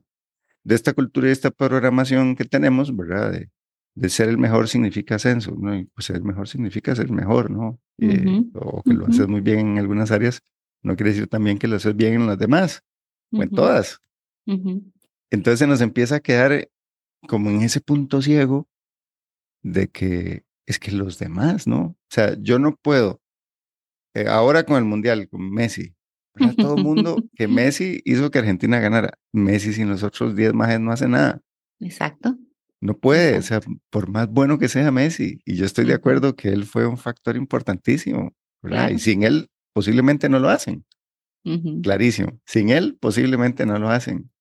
de 0.65 0.75
esta 0.75 0.93
cultura 0.93 1.29
y 1.29 1.31
esta 1.31 1.51
programación 1.51 2.36
que 2.36 2.43
tenemos, 2.43 2.95
¿verdad? 2.95 3.31
De, 3.31 3.50
de 3.93 4.10
ser 4.10 4.27
el 4.27 4.38
mejor 4.38 4.67
significa 4.67 5.15
ascenso, 5.15 5.55
¿no? 5.57 5.75
Y 5.75 5.86
pues 5.86 6.05
ser 6.05 6.17
el 6.17 6.24
mejor 6.24 6.48
significa 6.50 6.95
ser 6.95 7.10
mejor, 7.12 7.50
¿no? 7.50 7.79
Eh, 8.00 8.43
o 8.55 8.84
que 8.84 8.93
lo 8.93 9.05
haces 9.07 9.27
muy 9.27 9.41
bien 9.41 9.60
en 9.60 9.77
algunas 9.77 10.12
áreas, 10.12 10.41
no 10.84 10.95
quiere 10.95 11.12
decir 11.12 11.27
también 11.27 11.57
que 11.57 11.67
lo 11.67 11.77
haces 11.77 11.95
bien 11.95 12.15
en 12.15 12.27
las 12.27 12.38
demás, 12.38 12.84
o 13.31 13.41
en 13.41 13.50
todas. 13.51 14.01
Entonces 15.31 15.60
se 15.60 15.67
nos 15.67 15.81
empieza 15.81 16.15
a 16.17 16.19
quedar 16.19 16.69
como 17.27 17.50
en 17.50 17.62
ese 17.62 17.79
punto 17.79 18.22
ciego 18.22 18.67
de 19.63 19.88
que 19.88 20.43
es 20.67 20.79
que 20.79 20.91
los 20.91 21.19
demás, 21.19 21.67
¿no? 21.67 21.81
O 21.81 21.98
sea, 22.10 22.36
yo 22.39 22.60
no 22.60 22.75
puedo, 22.75 23.22
eh, 24.15 24.27
ahora 24.27 24.63
con 24.63 24.77
el 24.77 24.86
Mundial, 24.86 25.27
con 25.29 25.51
Messi, 25.51 25.95
todo 26.58 26.75
el 26.75 26.84
mundo 26.84 27.24
que 27.36 27.48
Messi 27.48 28.01
hizo 28.06 28.32
que 28.32 28.39
Argentina 28.39 28.80
ganara. 28.80 29.18
Messi 29.32 29.74
sin 29.74 29.89
los 29.89 30.04
otros 30.04 30.36
10 30.36 30.54
más 30.54 30.80
no 30.80 30.92
hace 30.92 31.08
nada. 31.08 31.42
Exacto. 31.80 32.38
No 32.82 32.98
puede, 32.98 33.38
o 33.38 33.42
sea, 33.42 33.62
por 33.89 34.10
más 34.10 34.30
bueno 34.30 34.60
que 34.60 34.68
sea 34.68 34.92
Messi, 34.92 35.42
y 35.46 35.56
yo 35.56 35.65
estoy 35.65 35.86
de 35.86 35.94
acuerdo 35.94 36.36
que 36.36 36.50
él 36.50 36.65
fue 36.65 36.86
un 36.86 36.98
factor 36.98 37.36
importantísimo, 37.36 38.36
¿verdad? 38.62 38.89
Y 38.89 39.00
sin 39.00 39.24
él 39.24 39.50
posiblemente 39.74 40.30
no 40.30 40.39
lo 40.39 40.50
hacen. 40.50 40.86
Clarísimo. 41.84 42.39
Sin 42.46 42.70
él 42.70 42.98
posiblemente 43.00 43.65
no 43.65 43.77
lo 43.77 43.89
hacen. 43.89 44.32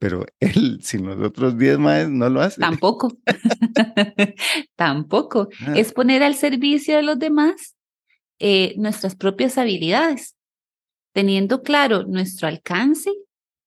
pero 0.00 0.24
él, 0.40 0.80
sin 0.82 1.06
los 1.06 1.18
otros 1.18 1.58
10 1.58 1.78
más, 1.78 2.08
no 2.08 2.28
lo 2.28 2.40
hace. 2.40 2.60
Tampoco. 2.60 3.16
Tampoco. 4.76 5.48
Ah. 5.60 5.74
Es 5.76 5.92
poner 5.92 6.22
al 6.22 6.34
servicio 6.34 6.96
de 6.96 7.02
los 7.02 7.18
demás 7.18 7.76
eh, 8.38 8.74
nuestras 8.76 9.16
propias 9.16 9.58
habilidades, 9.58 10.36
teniendo 11.18 11.64
claro 11.64 12.04
nuestro 12.04 12.46
alcance, 12.46 13.10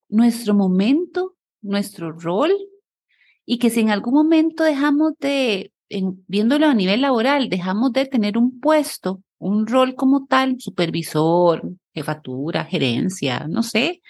nuestro 0.08 0.54
momento, 0.54 1.36
nuestro 1.62 2.14
rol, 2.14 2.50
y 3.46 3.60
que 3.60 3.70
si 3.70 3.82
en 3.82 3.90
algún 3.90 4.14
momento 4.14 4.64
dejamos 4.64 5.16
de, 5.20 5.74
viéndolo 6.28 6.68
a 6.68 6.74
nivel 6.74 7.02
laboral, 7.02 7.50
dejamos 7.50 7.92
de 7.92 8.06
tener 8.06 8.38
un 8.38 8.62
puesto, 8.62 9.22
un 9.38 9.68
rol 9.68 9.96
como 9.96 10.28
tal, 10.28 10.62
supervisor, 10.62 11.62
jefatura, 11.94 12.64
gerencia, 12.64 13.46
no 13.50 13.64
sé, 13.64 14.02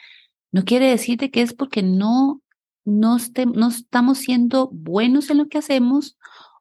no 0.51 0.63
quiere 0.63 0.85
decir 0.85 1.17
de 1.17 1.31
que 1.31 1.41
es 1.41 1.55
porque 1.55 1.81
no, 1.81 2.43
no, 2.85 3.17
no 3.55 3.67
estamos 3.69 4.19
siendo 4.19 4.69
buenos 4.71 5.31
en 5.31 5.39
lo 5.39 5.47
que 5.47 5.57
hacemos 5.57 6.15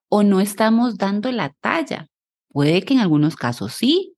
o 0.09 0.23
no 0.23 0.41
estamos 0.41 0.97
dando 0.97 1.31
la 1.31 1.51
talla. 1.61 2.07
Puede 2.49 2.81
que 2.81 2.95
en 2.95 3.01
algunos 3.01 3.37
casos 3.37 3.75
sí, 3.75 4.15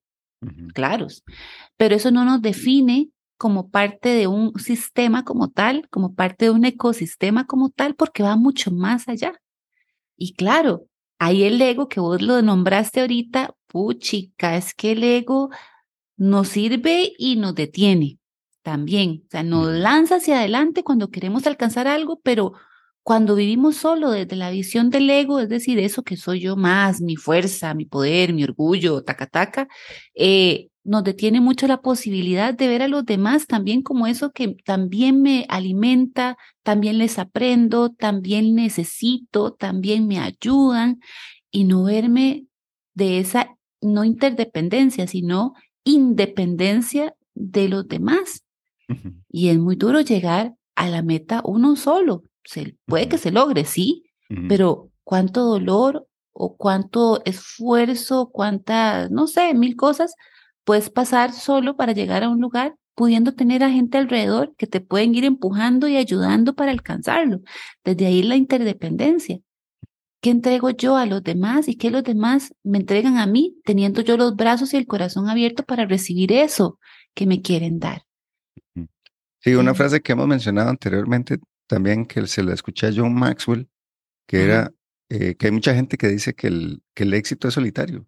claros, 0.73 1.23
pero 1.83 1.97
eso 1.97 2.11
no 2.11 2.23
nos 2.23 2.41
define 2.41 3.09
como 3.35 3.69
parte 3.69 4.07
de 4.07 4.27
un 4.27 4.57
sistema 4.57 5.25
como 5.25 5.49
tal, 5.51 5.89
como 5.89 6.15
parte 6.15 6.45
de 6.45 6.51
un 6.51 6.63
ecosistema 6.63 7.45
como 7.45 7.71
tal, 7.71 7.93
porque 7.95 8.23
va 8.23 8.37
mucho 8.37 8.71
más 8.71 9.09
allá. 9.09 9.33
Y 10.15 10.33
claro, 10.33 10.87
hay 11.19 11.43
el 11.43 11.61
ego 11.61 11.89
que 11.89 11.99
vos 11.99 12.21
lo 12.21 12.41
nombraste 12.41 13.01
ahorita, 13.01 13.53
puchica, 13.67 14.55
es 14.55 14.73
que 14.73 14.93
el 14.93 15.03
ego 15.03 15.49
nos 16.15 16.47
sirve 16.47 17.11
y 17.17 17.35
nos 17.35 17.53
detiene 17.53 18.17
también. 18.61 19.23
O 19.25 19.29
sea, 19.29 19.43
nos 19.43 19.67
lanza 19.67 20.15
hacia 20.15 20.39
adelante 20.39 20.85
cuando 20.85 21.09
queremos 21.09 21.45
alcanzar 21.47 21.85
algo, 21.85 22.21
pero 22.23 22.53
cuando 23.01 23.35
vivimos 23.35 23.75
solo 23.75 24.11
desde 24.11 24.37
la 24.37 24.51
visión 24.51 24.89
del 24.89 25.09
ego, 25.09 25.41
es 25.41 25.49
decir, 25.49 25.79
eso 25.79 26.03
que 26.03 26.15
soy 26.15 26.39
yo 26.39 26.55
más, 26.55 27.01
mi 27.01 27.17
fuerza, 27.17 27.73
mi 27.73 27.83
poder, 27.83 28.31
mi 28.31 28.45
orgullo, 28.45 29.03
taca, 29.03 29.27
taca, 29.27 29.67
eh, 30.15 30.69
nos 30.83 31.03
detiene 31.03 31.39
mucho 31.39 31.67
la 31.67 31.81
posibilidad 31.81 32.53
de 32.53 32.67
ver 32.67 32.81
a 32.81 32.87
los 32.87 33.05
demás 33.05 33.47
también 33.47 33.81
como 33.81 34.07
eso 34.07 34.31
que 34.31 34.55
también 34.65 35.21
me 35.21 35.45
alimenta, 35.47 36.37
también 36.61 36.97
les 36.97 37.19
aprendo, 37.19 37.89
también 37.89 38.53
necesito, 38.53 39.53
también 39.53 40.07
me 40.07 40.19
ayudan 40.19 40.99
y 41.51 41.63
no 41.63 41.83
verme 41.83 42.45
de 42.93 43.19
esa 43.19 43.55
no 43.81 44.03
interdependencia, 44.03 45.07
sino 45.07 45.53
independencia 45.83 47.15
de 47.33 47.69
los 47.69 47.87
demás. 47.87 48.43
Y 49.29 49.49
es 49.49 49.57
muy 49.57 49.75
duro 49.75 50.01
llegar 50.01 50.53
a 50.75 50.89
la 50.89 51.01
meta 51.01 51.41
uno 51.43 51.75
solo. 51.75 52.23
Se, 52.43 52.77
puede 52.85 53.07
que 53.07 53.17
se 53.17 53.31
logre, 53.31 53.65
sí, 53.65 54.03
pero 54.49 54.89
cuánto 55.03 55.43
dolor 55.43 56.07
o 56.33 56.55
cuánto 56.57 57.23
esfuerzo, 57.25 58.29
cuántas, 58.31 59.09
no 59.11 59.27
sé, 59.27 59.53
mil 59.53 59.75
cosas 59.75 60.15
puedes 60.63 60.89
pasar 60.89 61.31
solo 61.31 61.75
para 61.75 61.93
llegar 61.93 62.23
a 62.23 62.29
un 62.29 62.39
lugar 62.39 62.75
pudiendo 62.95 63.33
tener 63.33 63.63
a 63.63 63.71
gente 63.71 63.97
alrededor 63.97 64.53
que 64.55 64.67
te 64.67 64.79
pueden 64.79 65.15
ir 65.15 65.25
empujando 65.25 65.87
y 65.87 65.97
ayudando 65.97 66.53
para 66.53 66.71
alcanzarlo. 66.71 67.41
Desde 67.83 68.05
ahí 68.05 68.23
la 68.23 68.35
interdependencia. 68.35 69.39
¿Qué 70.21 70.29
entrego 70.29 70.69
yo 70.69 70.95
a 70.95 71.05
los 71.05 71.21
demás 71.21 71.67
y 71.67 71.75
qué 71.75 71.91
los 71.91 72.03
demás 72.03 72.53
me 72.63 72.77
entregan 72.77 73.17
a 73.17 73.25
mí, 73.25 73.57
teniendo 73.65 74.01
yo 74.01 74.15
los 74.15 74.35
brazos 74.35 74.73
y 74.73 74.77
el 74.77 74.87
corazón 74.87 75.27
abierto 75.27 75.63
para 75.63 75.85
recibir 75.85 76.31
eso 76.31 76.79
que 77.13 77.25
me 77.25 77.41
quieren 77.41 77.79
dar? 77.79 78.03
Sí, 79.39 79.55
una 79.55 79.73
frase 79.73 80.01
que 80.01 80.13
hemos 80.13 80.27
mencionado 80.27 80.69
anteriormente 80.69 81.39
también, 81.67 82.05
que 82.05 82.25
se 82.27 82.41
la 82.41 82.53
escuché 82.53 82.87
a 82.87 82.93
John 82.95 83.13
Maxwell, 83.13 83.67
que 84.25 84.43
era 84.43 84.71
eh, 85.09 85.35
que 85.35 85.47
hay 85.47 85.51
mucha 85.51 85.75
gente 85.75 85.97
que 85.97 86.07
dice 86.07 86.33
que 86.33 86.47
el, 86.47 86.81
que 86.93 87.03
el 87.03 87.13
éxito 87.13 87.49
es 87.49 87.53
solitario. 87.53 88.07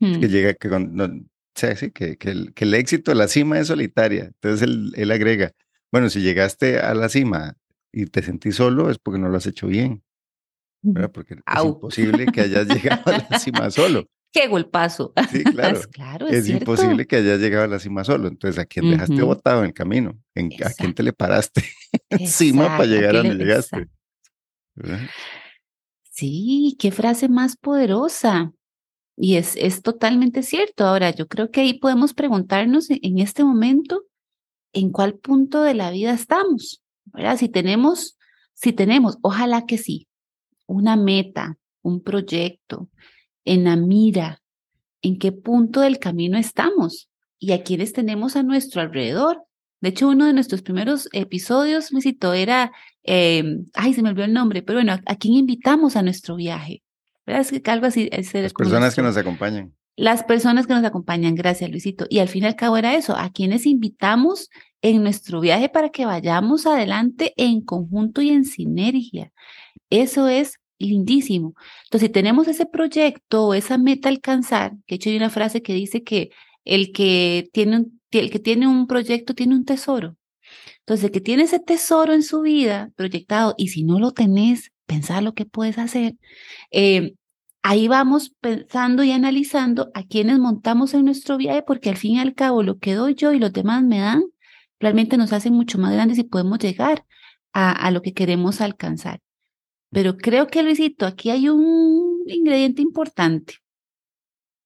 Que 0.00 0.06
mm. 0.06 0.20
llega, 0.22 0.54
que 0.54 0.68
cuando, 0.68 1.08
sí, 1.76 1.90
que, 1.90 2.16
que, 2.16 2.30
el, 2.30 2.54
que, 2.54 2.64
el, 2.64 2.74
éxito, 2.74 3.14
la 3.14 3.28
cima 3.28 3.58
es 3.58 3.68
solitaria. 3.68 4.24
Entonces 4.24 4.62
él, 4.62 4.92
él, 4.96 5.10
agrega, 5.10 5.52
bueno, 5.92 6.08
si 6.10 6.20
llegaste 6.20 6.78
a 6.78 6.94
la 6.94 7.08
cima 7.08 7.56
y 7.92 8.06
te 8.06 8.22
sentís 8.22 8.56
solo 8.56 8.90
es 8.90 8.98
porque 8.98 9.18
no 9.18 9.28
lo 9.28 9.36
has 9.36 9.46
hecho 9.46 9.66
bien. 9.66 10.02
¿verdad? 10.82 11.10
Porque 11.12 11.34
es 11.34 11.64
imposible 11.64 12.26
que 12.26 12.40
hayas 12.42 12.66
llegado 12.66 13.02
a 13.06 13.26
la 13.30 13.38
cima 13.38 13.70
solo. 13.70 14.06
Qué 14.32 14.46
golpazo. 14.46 15.12
Sí, 15.30 15.42
claro. 15.92 16.28
es, 16.28 16.48
imposible 16.48 17.06
que 17.06 17.16
hayas 17.16 17.40
llegado 17.40 17.64
a 17.64 17.68
la 17.68 17.78
cima 17.80 18.04
solo. 18.04 18.28
Entonces, 18.28 18.58
¿a 18.60 18.64
quién 18.64 18.90
dejaste 18.90 19.22
botado 19.22 19.60
en 19.60 19.66
el 19.66 19.74
camino? 19.74 20.18
¿En, 20.34 20.50
¿A 20.64 20.70
quién 20.70 20.94
te 20.94 21.02
le 21.02 21.12
paraste 21.12 21.62
encima 22.10 22.68
para 22.68 22.86
llegar 22.86 23.16
a 23.16 23.18
donde 23.18 23.34
llegaste? 23.34 23.88
Sí, 26.10 26.76
qué 26.78 26.92
frase 26.92 27.28
más 27.28 27.56
poderosa. 27.56 28.52
Y 29.22 29.36
es, 29.36 29.54
es 29.56 29.82
totalmente 29.82 30.42
cierto. 30.42 30.86
Ahora, 30.86 31.10
yo 31.10 31.28
creo 31.28 31.50
que 31.50 31.60
ahí 31.60 31.74
podemos 31.74 32.14
preguntarnos 32.14 32.88
en 32.88 33.18
este 33.18 33.44
momento 33.44 34.04
en 34.72 34.90
cuál 34.90 35.18
punto 35.18 35.62
de 35.62 35.74
la 35.74 35.90
vida 35.90 36.12
estamos. 36.12 36.82
¿verdad? 37.12 37.36
Si 37.36 37.48
tenemos, 37.48 38.18
si 38.54 38.72
tenemos, 38.72 39.18
ojalá 39.22 39.66
que 39.66 39.78
sí, 39.78 40.08
una 40.66 40.96
meta, 40.96 41.58
un 41.82 42.02
proyecto, 42.02 42.88
en 43.44 43.64
la 43.64 43.76
mira, 43.76 44.42
en 45.02 45.18
qué 45.18 45.32
punto 45.32 45.80
del 45.80 45.98
camino 45.98 46.38
estamos 46.38 47.10
y 47.38 47.52
a 47.52 47.62
quienes 47.62 47.92
tenemos 47.92 48.36
a 48.36 48.42
nuestro 48.42 48.80
alrededor. 48.80 49.42
De 49.80 49.88
hecho, 49.88 50.08
uno 50.08 50.26
de 50.26 50.34
nuestros 50.34 50.60
primeros 50.62 51.08
episodios, 51.12 51.90
Luisito, 51.90 52.34
era, 52.34 52.70
em, 53.02 53.66
ay, 53.72 53.94
se 53.94 54.02
me 54.02 54.10
olvidó 54.10 54.26
el 54.26 54.34
nombre, 54.34 54.62
pero 54.62 54.78
bueno, 54.78 54.92
¿a, 54.92 55.16
quién 55.16 55.34
invitamos 55.34 55.96
a 55.96 56.02
nuestro 56.02 56.36
viaje? 56.36 56.82
Es 57.38 57.50
que 57.50 57.70
algo 57.70 57.86
así. 57.86 58.08
Las 58.10 58.52
personas 58.52 58.94
que 58.94 59.02
nos 59.02 59.16
acompañan. 59.16 59.74
Las 59.96 60.24
personas 60.24 60.66
que 60.66 60.74
nos 60.74 60.84
acompañan, 60.84 61.34
gracias 61.34 61.70
Luisito. 61.70 62.06
Y 62.08 62.20
al 62.20 62.28
fin 62.28 62.44
y 62.44 62.46
al 62.46 62.56
cabo 62.56 62.76
era 62.76 62.94
eso, 62.94 63.16
a 63.16 63.30
quienes 63.30 63.66
invitamos 63.66 64.48
en 64.82 65.02
nuestro 65.02 65.40
viaje 65.40 65.68
para 65.68 65.90
que 65.90 66.06
vayamos 66.06 66.66
adelante 66.66 67.34
en 67.36 67.60
conjunto 67.60 68.22
y 68.22 68.30
en 68.30 68.44
sinergia. 68.44 69.32
Eso 69.90 70.28
es 70.28 70.58
lindísimo. 70.78 71.54
Entonces, 71.84 72.08
si 72.08 72.12
tenemos 72.12 72.48
ese 72.48 72.66
proyecto 72.66 73.48
o 73.48 73.54
esa 73.54 73.78
meta 73.78 74.08
a 74.08 74.12
alcanzar, 74.12 74.72
que 74.86 74.94
hecho 74.94 75.10
hay 75.10 75.16
una 75.16 75.30
frase 75.30 75.62
que 75.62 75.74
dice 75.74 76.02
que 76.02 76.30
el 76.64 76.92
que 76.92 77.50
tiene 77.52 77.76
un, 77.78 78.00
el 78.10 78.30
que 78.30 78.38
tiene 78.38 78.66
un 78.66 78.86
proyecto 78.86 79.34
tiene 79.34 79.54
un 79.54 79.64
tesoro. 79.64 80.16
Entonces, 80.80 81.04
el 81.04 81.10
que 81.10 81.20
tiene 81.20 81.44
ese 81.44 81.60
tesoro 81.60 82.14
en 82.14 82.22
su 82.22 82.40
vida 82.40 82.90
proyectado 82.96 83.54
y 83.58 83.68
si 83.68 83.84
no 83.84 83.98
lo 83.98 84.12
tenés, 84.12 84.72
pensar 84.86 85.22
lo 85.22 85.34
que 85.34 85.44
puedes 85.44 85.78
hacer, 85.78 86.14
eh, 86.72 87.14
ahí 87.62 87.88
vamos 87.88 88.30
pensando 88.40 89.02
y 89.02 89.12
analizando 89.12 89.90
a 89.94 90.04
quienes 90.04 90.38
montamos 90.38 90.94
en 90.94 91.04
nuestro 91.04 91.36
viaje, 91.36 91.62
porque 91.62 91.90
al 91.90 91.96
fin 91.96 92.16
y 92.16 92.20
al 92.20 92.34
cabo 92.34 92.62
lo 92.62 92.78
que 92.78 92.94
doy 92.94 93.14
yo 93.14 93.32
y 93.32 93.38
los 93.38 93.52
demás 93.52 93.82
me 93.82 93.98
dan, 93.98 94.22
realmente 94.78 95.16
nos 95.16 95.32
hacen 95.32 95.52
mucho 95.52 95.78
más 95.78 95.92
grandes 95.92 96.18
y 96.18 96.24
podemos 96.24 96.58
llegar 96.58 97.04
a, 97.52 97.72
a 97.72 97.90
lo 97.90 98.02
que 98.02 98.14
queremos 98.14 98.60
alcanzar. 98.60 99.20
Pero 99.90 100.16
creo 100.16 100.46
que, 100.46 100.62
Luisito, 100.62 101.06
aquí 101.06 101.30
hay 101.30 101.48
un 101.48 102.22
ingrediente 102.26 102.80
importante 102.80 103.54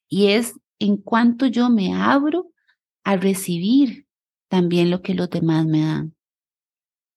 y 0.09 0.29
es 0.29 0.55
en 0.79 0.99
cuanto 0.99 1.47
yo 1.47 1.71
me 1.71 1.95
abro 1.95 2.51
a 3.05 3.17
recibir 3.17 4.07
también 4.49 4.91
lo 4.91 5.03
que 5.03 5.15
los 5.15 5.31
demás 5.31 5.67
me 5.67 5.81
dan. 5.81 6.15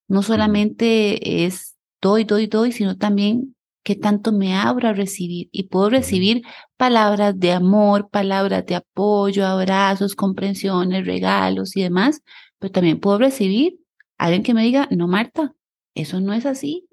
No 0.08 0.24
solamente 0.24 1.46
es 1.46 1.76
doy, 2.02 2.24
doy, 2.24 2.48
doy, 2.48 2.72
sino 2.72 2.98
también 2.98 3.57
que 3.88 3.96
tanto 3.96 4.34
me 4.34 4.54
abro 4.54 4.90
a 4.90 4.94
recibir 4.94 5.48
y 5.54 5.70
puedo 5.70 5.90
recibir 5.90 6.42
palabras 6.76 7.40
de 7.40 7.54
amor, 7.54 8.10
palabras 8.10 8.66
de 8.66 8.76
apoyo, 8.76 9.46
abrazos, 9.46 10.14
comprensiones, 10.14 11.06
regalos 11.06 11.78
y 11.78 11.84
demás, 11.84 12.22
pero 12.60 12.74
también 12.74 13.00
puedo 13.00 13.18
recibir 13.18 13.80
alguien 14.18 14.44
que 14.44 14.54
me 14.54 14.64
diga, 14.64 14.90
no, 14.92 15.08
Marta, 15.08 15.56
eso 15.96 16.20
no 16.20 16.34
es 16.34 16.46
así. 16.46 16.90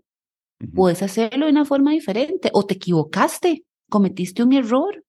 Puedes 0.72 1.02
hacerlo 1.02 1.46
de 1.46 1.50
una 1.50 1.64
forma 1.64 1.90
diferente 1.90 2.50
o 2.52 2.64
te 2.64 2.74
equivocaste, 2.74 3.64
cometiste 3.90 4.44
un 4.44 4.52
error. 4.52 5.04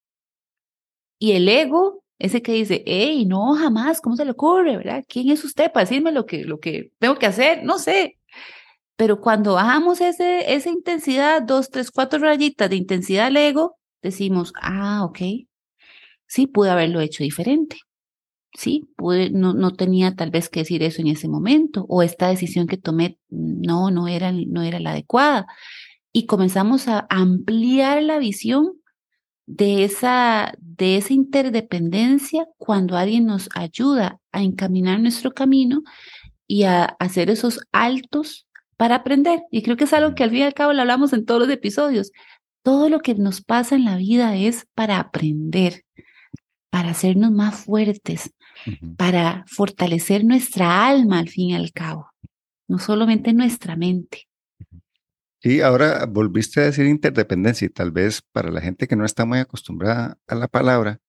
Y 1.19 1.33
el 1.33 1.47
ego, 1.47 2.03
ese 2.17 2.41
que 2.41 2.53
dice, 2.53 2.81
hey, 2.87 3.27
no, 3.27 3.53
jamás, 3.53 4.01
¿cómo 4.01 4.15
se 4.15 4.25
le 4.25 4.31
ocurre, 4.31 4.77
verdad? 4.77 5.03
¿Quién 5.07 5.29
es 5.29 5.43
usted 5.43 5.71
para 5.71 5.85
decirme 5.85 6.11
lo 6.11 6.25
que, 6.25 6.45
lo 6.45 6.59
que 6.59 6.89
tengo 6.97 7.19
que 7.19 7.27
hacer? 7.27 7.63
No 7.63 7.77
sé. 7.77 8.17
Pero 8.95 9.19
cuando 9.19 9.55
bajamos 9.55 10.01
ese, 10.01 10.53
esa 10.53 10.69
intensidad, 10.69 11.41
dos, 11.41 11.69
tres, 11.69 11.91
cuatro 11.91 12.19
rayitas 12.19 12.69
de 12.69 12.77
intensidad 12.77 13.27
al 13.27 13.37
ego, 13.37 13.77
decimos, 14.01 14.53
ah, 14.61 15.03
ok, 15.03 15.19
sí, 16.27 16.47
pude 16.47 16.69
haberlo 16.69 17.01
hecho 17.01 17.23
diferente. 17.23 17.77
Sí, 18.57 18.87
pude, 18.95 19.31
no, 19.31 19.53
no 19.53 19.71
tenía 19.73 20.15
tal 20.15 20.31
vez 20.31 20.49
que 20.49 20.61
decir 20.61 20.81
eso 20.83 21.01
en 21.01 21.07
ese 21.07 21.27
momento, 21.27 21.85
o 21.89 22.03
esta 22.03 22.29
decisión 22.29 22.67
que 22.67 22.77
tomé 22.77 23.19
no, 23.29 23.91
no 23.91 24.07
era, 24.07 24.31
no 24.31 24.61
era 24.61 24.79
la 24.79 24.91
adecuada. 24.91 25.45
Y 26.13 26.25
comenzamos 26.27 26.87
a 26.87 27.05
ampliar 27.09 28.01
la 28.01 28.19
visión 28.19 28.73
de 29.45 29.83
esa, 29.83 30.53
de 30.59 30.97
esa 30.97 31.13
interdependencia 31.13 32.47
cuando 32.57 32.97
alguien 32.97 33.25
nos 33.25 33.49
ayuda 33.55 34.19
a 34.31 34.41
encaminar 34.41 34.99
nuestro 35.01 35.33
camino 35.33 35.83
y 36.47 36.63
a 36.63 36.85
hacer 36.99 37.29
esos 37.29 37.59
altos 37.73 38.44
para 38.77 38.95
aprender. 38.95 39.41
Y 39.51 39.61
creo 39.61 39.77
que 39.77 39.85
es 39.85 39.93
algo 39.93 40.15
que 40.15 40.23
al 40.23 40.29
fin 40.29 40.39
y 40.39 40.43
al 40.43 40.53
cabo 40.53 40.73
lo 40.73 40.81
hablamos 40.81 41.13
en 41.13 41.25
todos 41.25 41.41
los 41.41 41.49
episodios. 41.49 42.11
Todo 42.63 42.89
lo 42.89 42.99
que 42.99 43.15
nos 43.15 43.41
pasa 43.41 43.75
en 43.75 43.85
la 43.85 43.97
vida 43.97 44.35
es 44.35 44.67
para 44.73 44.99
aprender, 44.99 45.83
para 46.69 46.89
hacernos 46.89 47.31
más 47.31 47.55
fuertes, 47.55 48.33
para 48.97 49.45
fortalecer 49.47 50.25
nuestra 50.25 50.87
alma 50.87 51.19
al 51.19 51.29
fin 51.29 51.51
y 51.51 51.55
al 51.55 51.71
cabo, 51.71 52.09
no 52.67 52.79
solamente 52.79 53.33
nuestra 53.33 53.75
mente. 53.75 54.27
Y 55.41 55.61
ahora 55.61 56.07
volviste 56.07 56.59
a 56.59 56.63
decir 56.63 56.87
interdependencia 56.87 57.67
y 57.67 57.69
tal 57.69 57.91
vez 57.91 58.23
para 58.31 58.49
la 58.49 58.61
gente 58.61 58.87
que 58.87 58.95
no 58.95 59.05
está 59.05 59.25
muy 59.25 59.37
acostumbrada 59.37 60.17
a 60.25 60.33
la 60.33 60.47
palabra, 60.47 60.99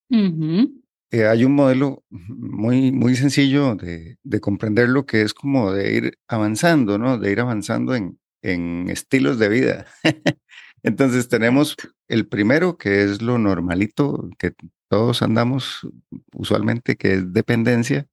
eh, 1.11 1.27
hay 1.27 1.45
un 1.45 1.53
modelo 1.55 2.05
muy, 2.11 2.93
muy 2.93 3.15
sencillo 3.17 3.77
de, 3.77 4.19
de, 4.23 4.41
comprender 4.41 4.89
lo 4.89 5.07
que 5.07 5.23
es 5.23 5.35
como 5.35 5.73
de 5.73 5.95
ir 5.95 6.19
avanzando, 6.29 6.99
¿no? 6.99 7.19
De 7.19 7.31
ir 7.31 7.41
avanzando 7.41 7.95
en, 7.95 8.19
en 8.43 8.89
estilos 8.91 9.39
de 9.39 9.49
vida. 9.49 9.87
Entonces 10.83 11.29
tenemos 11.29 11.77
el 12.09 12.29
primero, 12.29 12.79
que 12.79 13.03
es 13.03 13.23
lo 13.23 13.39
normalito, 13.39 14.31
que 14.39 14.53
todos 14.89 15.23
andamos 15.23 15.87
usualmente, 16.33 16.97
que 16.97 17.15
es 17.15 17.33
dependencia. 17.33 18.07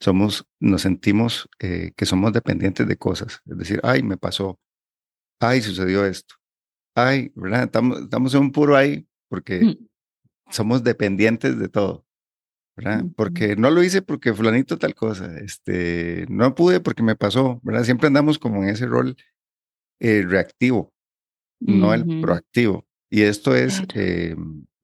Somos, 0.00 0.46
nos 0.60 0.82
sentimos 0.82 1.48
eh, 1.60 1.92
que 1.96 2.06
somos 2.06 2.32
dependientes 2.32 2.86
de 2.88 2.96
cosas. 2.96 3.42
Es 3.46 3.58
decir, 3.58 3.80
ay, 3.82 4.02
me 4.02 4.16
pasó, 4.16 4.58
ay, 5.40 5.60
sucedió 5.62 6.04
esto, 6.04 6.34
ay, 6.94 7.32
¿verdad? 7.34 7.64
Estamos, 7.64 8.00
estamos 8.00 8.34
en 8.34 8.40
un 8.40 8.52
puro 8.52 8.76
ay, 8.76 9.06
porque 9.28 9.60
mm. 9.62 9.86
somos 10.50 10.82
dependientes 10.82 11.58
de 11.58 11.68
todo. 11.68 12.03
¿Verdad? 12.76 13.04
Porque 13.16 13.56
no 13.56 13.70
lo 13.70 13.82
hice 13.82 14.02
porque 14.02 14.34
fulanito 14.34 14.78
tal 14.78 14.94
cosa, 14.94 15.38
este, 15.38 16.26
no 16.28 16.54
pude 16.54 16.80
porque 16.80 17.02
me 17.02 17.16
pasó, 17.16 17.60
¿verdad? 17.62 17.84
Siempre 17.84 18.08
andamos 18.08 18.38
como 18.38 18.62
en 18.62 18.68
ese 18.68 18.86
rol 18.86 19.16
eh, 20.00 20.24
reactivo 20.26 20.94
no 21.60 21.94
el 21.94 22.20
proactivo. 22.20 22.86
Y 23.10 23.22
esto 23.22 23.54
es, 23.54 23.82
eh, 23.94 24.36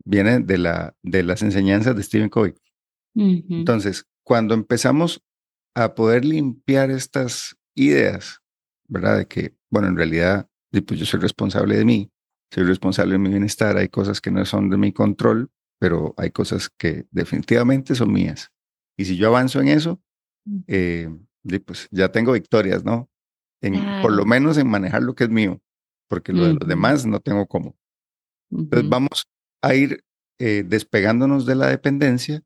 viene 0.04 0.40
de, 0.40 0.58
la, 0.58 0.94
de 1.02 1.22
las 1.22 1.42
enseñanzas 1.42 1.96
de 1.96 2.02
Stephen 2.02 2.28
Covey. 2.28 2.54
Entonces, 3.14 4.06
cuando 4.24 4.54
empezamos 4.54 5.22
a 5.74 5.94
poder 5.94 6.24
limpiar 6.24 6.90
estas 6.90 7.56
ideas, 7.74 8.40
¿verdad? 8.88 9.18
De 9.18 9.26
que, 9.26 9.54
bueno, 9.68 9.88
en 9.88 9.96
realidad, 9.96 10.48
pues 10.86 10.98
yo 10.98 11.06
soy 11.06 11.20
responsable 11.20 11.76
de 11.76 11.84
mí, 11.84 12.10
soy 12.52 12.64
responsable 12.64 13.12
de 13.12 13.18
mi 13.18 13.30
bienestar, 13.30 13.76
hay 13.76 13.88
cosas 13.88 14.20
que 14.20 14.30
no 14.30 14.44
son 14.44 14.70
de 14.70 14.76
mi 14.76 14.92
control, 14.92 15.50
pero 15.80 16.14
hay 16.16 16.30
cosas 16.30 16.68
que 16.68 17.06
definitivamente 17.10 17.96
son 17.96 18.12
mías. 18.12 18.52
Y 18.96 19.06
si 19.06 19.16
yo 19.16 19.28
avanzo 19.28 19.60
en 19.60 19.68
eso, 19.68 20.00
eh, 20.68 21.08
pues 21.64 21.88
ya 21.90 22.12
tengo 22.12 22.32
victorias, 22.32 22.84
¿no? 22.84 23.10
En, 23.60 23.74
Por 24.02 24.12
lo 24.12 24.24
menos 24.24 24.56
en 24.58 24.68
manejar 24.68 25.02
lo 25.02 25.14
que 25.14 25.24
es 25.24 25.30
mío 25.30 25.60
porque 26.10 26.32
lo 26.32 26.44
de 26.44 26.54
los 26.54 26.68
demás 26.68 27.06
no 27.06 27.20
tengo 27.20 27.46
cómo. 27.46 27.78
Entonces 28.50 28.90
vamos 28.90 29.28
a 29.62 29.74
ir 29.74 30.04
eh, 30.40 30.64
despegándonos 30.66 31.46
de 31.46 31.54
la 31.54 31.68
dependencia 31.68 32.42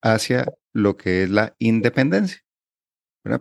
hacia 0.00 0.46
lo 0.72 0.96
que 0.96 1.24
es 1.24 1.30
la 1.30 1.56
independencia. 1.58 2.40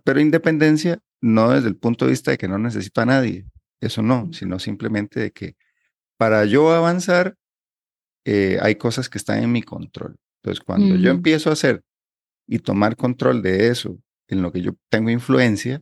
Pero 0.03 0.19
independencia 0.19 0.99
no 1.21 1.51
desde 1.51 1.67
el 1.67 1.77
punto 1.77 2.05
de 2.05 2.11
vista 2.11 2.31
de 2.31 2.39
que 2.39 2.47
no 2.47 2.57
necesito 2.57 2.99
a 3.01 3.05
nadie, 3.05 3.45
eso 3.79 4.01
no, 4.01 4.33
sino 4.33 4.57
simplemente 4.57 5.19
de 5.19 5.31
que 5.31 5.55
para 6.17 6.45
yo 6.45 6.73
avanzar 6.73 7.37
eh, 8.31 8.59
hay 8.61 8.75
cosas 8.75 9.09
que 9.09 9.17
están 9.17 9.41
en 9.41 9.51
mi 9.51 9.63
control. 9.63 10.15
Entonces 10.43 10.63
cuando 10.63 10.95
yo 10.95 11.09
empiezo 11.09 11.49
a 11.49 11.53
hacer 11.53 11.83
y 12.47 12.59
tomar 12.59 12.95
control 12.95 13.41
de 13.41 13.69
eso 13.69 13.97
en 14.27 14.43
lo 14.43 14.51
que 14.51 14.61
yo 14.61 14.73
tengo 14.91 15.09
influencia, 15.09 15.81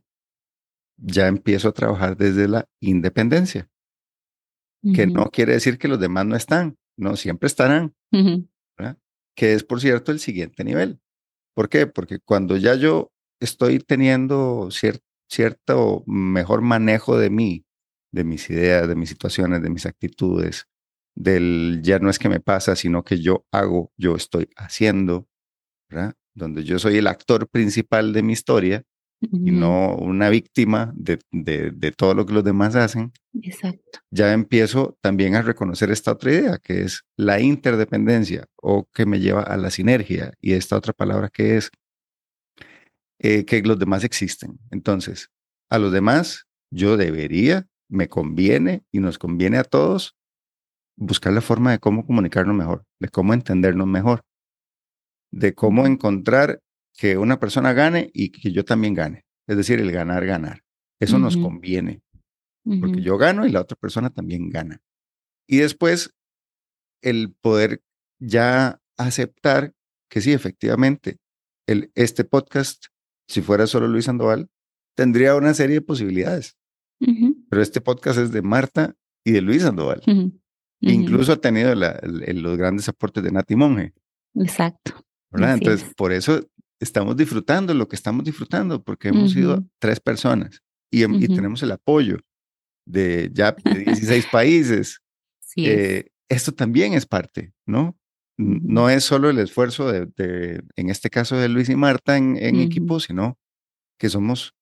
ya 0.96 1.28
empiezo 1.28 1.68
a 1.68 1.74
trabajar 1.74 2.16
desde 2.16 2.48
la 2.48 2.66
independencia 2.80 3.70
que 4.94 5.08
no 5.08 5.26
quiere 5.26 5.54
decir 5.54 5.78
que 5.78 5.90
los 5.90 6.00
demás 6.00 6.26
no 6.26 6.38
están, 6.38 6.78
no, 6.96 7.18
siempre 7.18 7.48
estarán, 7.48 7.94
que 9.36 9.54
es, 9.54 9.66
por 9.66 9.82
cierto, 9.82 10.14
el 10.14 10.20
siguiente 10.20 10.64
nivel. 10.64 11.02
¿Por 11.54 11.68
qué? 11.68 11.86
Porque 11.86 12.20
cuando 12.20 12.56
ya 12.56 12.76
yo 12.76 13.12
estoy 13.42 13.80
teniendo 13.80 14.70
cierto 15.28 16.04
mejor 16.08 16.62
manejo 16.62 17.18
de 17.18 17.30
mí, 17.30 17.66
de 18.14 18.24
mis 18.24 18.50
ideas, 18.50 18.88
de 18.88 18.96
mis 18.96 19.10
situaciones, 19.10 19.62
de 19.62 19.70
mis 19.70 19.86
actitudes, 19.86 20.66
del 21.18 21.82
ya 21.82 21.98
no 22.00 22.10
es 22.10 22.20
que 22.20 22.30
me 22.30 22.40
pasa, 22.40 22.76
sino 22.76 23.04
que 23.04 23.20
yo 23.20 23.46
hago, 23.52 23.92
yo 23.98 24.16
estoy 24.16 24.50
haciendo, 24.56 25.28
donde 26.36 26.64
yo 26.64 26.78
soy 26.78 26.98
el 26.98 27.08
actor 27.08 27.48
principal 27.50 28.14
de 28.14 28.24
mi 28.24 28.34
historia, 28.34 28.84
y 29.20 29.50
no 29.50 29.96
una 29.96 30.30
víctima 30.30 30.94
de, 30.96 31.20
de, 31.32 31.92
todo 31.92 32.14
lo 32.14 32.28
que 32.28 32.34
los 32.34 32.44
demás 32.44 32.76
hacen, 32.76 33.12
Exacto. 33.42 34.00
ya 34.12 34.32
empiezo 34.32 34.96
también 35.02 35.34
a 35.34 35.42
reconocer 35.42 35.90
esta 35.90 36.12
otra 36.12 36.34
idea, 36.34 36.60
que 36.60 36.84
es 36.84 37.04
la 37.18 37.40
interdependencia 37.40 38.46
o 38.62 38.88
que 38.94 39.08
me 39.08 39.20
lleva 39.20 39.42
a 39.42 39.58
la 39.58 39.72
sinergia. 39.72 40.34
Y 40.40 40.54
esta 40.54 40.78
otra 40.78 40.94
palabra 40.94 41.30
que 41.30 41.58
es 41.58 41.72
eh, 43.18 43.44
que 43.46 43.64
los 43.64 43.80
demás 43.80 44.04
existen. 44.04 44.60
Entonces, 44.70 45.32
a 45.72 45.80
los 45.80 45.92
demás 45.92 46.46
yo 46.72 46.96
debería, 46.96 47.66
me 47.90 48.10
conviene 48.10 48.84
y 48.92 49.00
nos 49.00 49.18
conviene 49.18 49.58
a 49.58 49.64
todos 49.64 50.17
buscar 50.98 51.32
la 51.32 51.42
forma 51.42 51.72
de 51.72 51.80
cómo 51.80 52.06
comunicarnos 52.06 52.56
mejor, 52.56 52.84
de 53.00 53.08
cómo 53.08 53.34
entendernos 53.34 53.88
mejor, 53.88 54.24
de 55.32 55.54
cómo 55.54 55.86
encontrar 55.86 56.62
que 56.94 57.18
una 57.18 57.40
persona 57.40 57.74
gane 57.74 58.10
y 58.14 58.30
que 58.30 58.52
yo 58.52 58.66
también 58.66 58.94
gane. 58.94 59.26
Es 59.48 59.56
decir, 59.56 59.80
el 59.80 59.92
ganar, 59.92 60.26
ganar. 60.26 60.64
Eso 61.00 61.20
nos 61.20 61.38
conviene, 61.38 62.02
porque 62.82 63.02
yo 63.02 63.18
gano 63.18 63.46
y 63.46 63.52
la 63.52 63.62
otra 63.62 63.78
persona 63.78 64.10
también 64.10 64.50
gana. 64.50 64.82
Y 65.48 65.58
después, 65.58 66.16
el 67.04 67.34
poder 67.40 67.84
ya 68.20 68.82
aceptar 68.98 69.74
que 70.10 70.22
sí, 70.22 70.34
efectivamente, 70.34 71.18
el, 71.68 71.92
este 71.94 72.24
podcast, 72.24 72.86
si 73.28 73.42
fuera 73.42 73.68
solo 73.68 73.88
Luis 73.88 74.06
Sandoval, 74.06 74.50
tendría 74.96 75.36
una 75.36 75.54
serie 75.54 75.76
de 75.76 75.82
posibilidades. 75.82 76.58
Pero 77.00 77.62
este 77.62 77.80
podcast 77.80 78.18
es 78.18 78.32
de 78.32 78.42
Marta 78.42 78.96
y 79.24 79.32
de 79.32 79.42
Luis 79.42 79.62
Sandoval. 79.62 80.02
Incluso 80.80 81.34
ha 81.34 81.38
tenido 81.38 81.74
los 81.76 82.58
grandes 82.58 82.88
aportes 82.88 83.24
de 83.24 83.32
Nati 83.32 83.56
Monge. 83.56 83.94
Exacto. 84.36 84.94
Entonces, 85.32 85.94
por 85.96 86.12
eso 86.12 86.42
estamos 86.80 87.18
disfrutando 87.18 87.74
lo 87.74 87.88
que 87.88 87.96
estamos 87.96 88.24
disfrutando, 88.24 88.84
porque 88.84 89.10
hemos 89.10 89.32
sido 89.32 89.66
tres 89.80 90.00
personas 90.00 90.62
y, 90.92 91.02
tenemos 91.28 91.64
el 91.64 91.72
apoyo 91.72 92.20
de 92.86 93.30
ya 93.34 93.52
16 93.52 94.28
países. 94.32 95.02
Eh, 95.56 96.10
esto 96.30 96.52
también 96.54 96.94
es 96.94 97.06
parte, 97.06 97.54
¿no? 97.66 97.98
No 98.38 98.90
es 98.92 99.04
solo 99.04 99.32
el 99.32 99.40
esfuerzo 99.40 99.92
de, 99.92 100.62
en 100.76 100.90
este 100.90 101.10
caso 101.10 101.36
de 101.38 101.50
Luis 101.50 101.70
y 101.70 101.76
Marta 101.76 102.18
en, 102.18 102.38
equipo, 102.60 103.00
sino 103.00 103.40
que 103.98 104.10
somos 104.10 104.54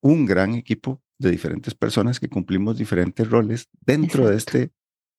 un 0.00 0.24
gran 0.24 0.54
equipo 0.54 1.02
de 1.18 1.30
diferentes 1.30 1.74
personas 1.74 2.20
que 2.20 2.28
cumplimos 2.28 2.78
diferentes 2.78 3.28
roles 3.28 3.68
dentro 3.80 4.28
de 4.28 4.36
este 4.36 4.70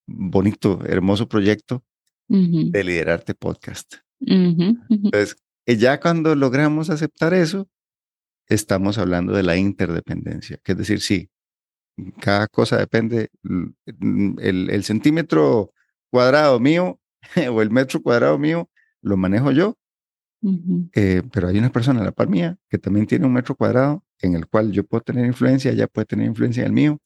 bonito, 0.08 0.80
hermoso 0.86 1.28
proyecto 1.28 1.84
de 2.28 2.84
Liderarte 2.84 3.36
Podcast. 3.36 3.96
Entonces, 4.20 5.38
ya 5.66 6.00
cuando 6.00 6.36
logramos 6.36 6.90
aceptar 6.90 7.34
eso, 7.34 7.70
estamos 8.48 8.98
hablando 8.98 9.34
de 9.34 9.44
la 9.44 9.58
interdependencia, 9.58 10.60
que 10.64 10.72
es 10.72 10.78
decir, 10.78 11.02
sí, 11.02 11.30
cada 12.20 12.48
cosa 12.48 12.78
depende, 12.78 13.30
el, 14.40 14.84
centímetro 14.84 15.74
cuadrado 16.10 16.60
mío 16.60 17.00
o 17.52 17.62
el 17.62 17.72
metro 17.72 18.02
cuadrado 18.02 18.38
mío 18.38 18.70
lo 19.02 19.18
manejo 19.18 19.52
yo, 19.52 19.78
eh, 20.94 21.24
pero 21.32 21.48
hay 21.50 21.58
una 21.58 21.72
persona, 21.72 22.04
la 22.04 22.12
par 22.12 22.30
mía, 22.30 22.58
que 22.70 22.78
también 22.78 23.08
tiene 23.08 23.26
un 23.26 23.34
metro 23.34 23.56
cuadrado 23.56 24.04
en 24.20 24.36
el 24.36 24.48
cual 24.48 24.72
yo 24.72 24.86
puedo 24.86 25.02
tener 25.02 25.26
influencia, 25.26 25.72
ella 25.72 25.88
puede 25.88 26.06
tener 26.06 26.28
influencia 26.28 26.62
en 26.62 26.68
el 26.68 26.74
mío, 26.74 27.00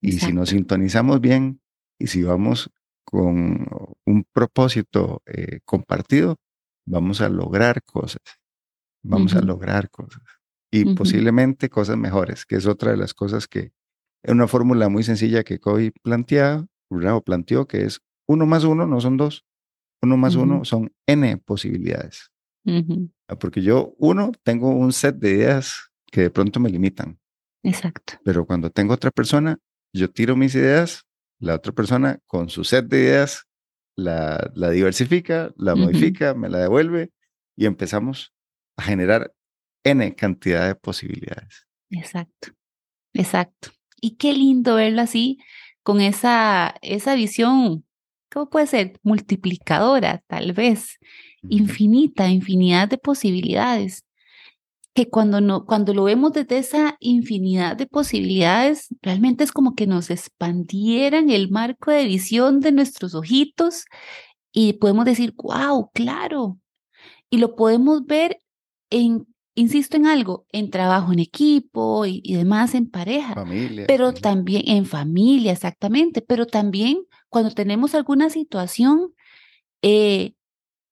y 0.00 0.12
si 0.12 0.32
nos 0.32 0.48
sintonizamos 0.48 1.20
bien 1.20 1.59
y 2.00 2.08
si 2.08 2.22
vamos 2.22 2.70
con 3.04 3.66
un 4.06 4.24
propósito 4.32 5.22
eh, 5.26 5.60
compartido, 5.64 6.36
vamos 6.86 7.20
a 7.20 7.28
lograr 7.28 7.82
cosas, 7.84 8.22
vamos 9.02 9.34
a 9.34 9.40
lograr 9.40 9.90
cosas 9.90 10.22
y 10.72 10.94
posiblemente 10.94 11.68
cosas 11.68 11.96
mejores, 11.96 12.46
que 12.46 12.56
es 12.56 12.66
otra 12.66 12.92
de 12.92 12.96
las 12.96 13.14
cosas 13.14 13.48
que 13.48 13.72
es 14.22 14.32
una 14.32 14.48
fórmula 14.48 14.88
muy 14.88 15.02
sencilla 15.02 15.44
que 15.44 15.58
Covey 15.58 15.90
plantea, 16.02 16.66
o 16.90 17.20
planteó, 17.22 17.66
que 17.66 17.84
es 17.84 18.00
uno 18.26 18.46
más 18.46 18.64
uno 18.64 18.86
no 18.86 19.00
son 19.00 19.16
dos, 19.16 19.44
uno 20.02 20.16
más 20.16 20.34
uno 20.36 20.64
son 20.64 20.92
n 21.06 21.36
posibilidades. 21.38 22.30
Ah, 23.28 23.36
porque 23.38 23.62
yo, 23.62 23.94
uno, 23.98 24.32
tengo 24.42 24.70
un 24.70 24.92
set 24.92 25.16
de 25.16 25.30
ideas 25.30 25.90
que 26.10 26.22
de 26.22 26.30
pronto 26.30 26.60
me 26.60 26.68
limitan. 26.68 27.18
Exacto. 27.62 28.14
Pero 28.24 28.46
cuando 28.46 28.70
tengo 28.70 28.94
otra 28.94 29.10
persona, 29.10 29.58
yo 29.92 30.10
tiro 30.10 30.36
mis 30.36 30.54
ideas, 30.54 31.04
la 31.40 31.56
otra 31.56 31.72
persona 31.72 32.20
con 32.26 32.48
su 32.48 32.64
set 32.64 32.86
de 32.86 33.00
ideas 33.00 33.46
la, 33.96 34.50
la 34.54 34.70
diversifica, 34.70 35.52
la 35.56 35.74
modifica, 35.74 36.34
me 36.34 36.48
la 36.48 36.58
devuelve 36.58 37.10
y 37.56 37.66
empezamos 37.66 38.32
a 38.76 38.82
generar 38.82 39.32
N 39.84 40.14
cantidad 40.14 40.66
de 40.66 40.74
posibilidades. 40.74 41.66
Exacto, 41.90 42.48
exacto. 43.12 43.70
Y 44.00 44.16
qué 44.16 44.32
lindo 44.32 44.76
verlo 44.76 45.02
así, 45.02 45.38
con 45.82 46.00
esa, 46.00 46.74
esa 46.82 47.14
visión, 47.14 47.84
¿cómo 48.30 48.48
puede 48.48 48.66
ser? 48.66 48.98
Multiplicadora, 49.02 50.22
tal 50.26 50.52
vez, 50.52 50.98
infinita, 51.42 52.28
infinidad 52.28 52.88
de 52.88 52.98
posibilidades. 52.98 54.04
Que 54.92 55.08
cuando, 55.08 55.40
no, 55.40 55.66
cuando 55.66 55.94
lo 55.94 56.04
vemos 56.04 56.32
desde 56.32 56.58
esa 56.58 56.96
infinidad 56.98 57.76
de 57.76 57.86
posibilidades, 57.86 58.88
realmente 59.02 59.44
es 59.44 59.52
como 59.52 59.74
que 59.74 59.86
nos 59.86 60.10
expandieran 60.10 61.30
el 61.30 61.50
marco 61.50 61.90
de 61.90 62.04
visión 62.06 62.60
de 62.60 62.72
nuestros 62.72 63.14
ojitos 63.14 63.84
y 64.52 64.74
podemos 64.74 65.04
decir, 65.04 65.32
wow, 65.36 65.90
claro. 65.94 66.58
Y 67.30 67.38
lo 67.38 67.54
podemos 67.54 68.04
ver 68.04 68.38
en 68.90 69.26
insisto 69.54 69.96
en 69.96 70.06
algo, 70.06 70.46
en 70.52 70.70
trabajo 70.70 71.12
en 71.12 71.18
equipo 71.18 72.06
y, 72.06 72.22
demás, 72.34 72.74
en 72.74 72.88
pareja. 72.90 73.34
Familia. 73.34 73.84
Pero 73.86 74.12
también 74.12 74.62
en 74.66 74.86
familia, 74.86 75.52
exactamente. 75.52 76.22
Pero 76.22 76.46
también 76.46 77.02
cuando 77.28 77.50
tenemos 77.50 77.94
alguna 77.94 78.30
situación 78.30 79.12
eh, 79.82 80.34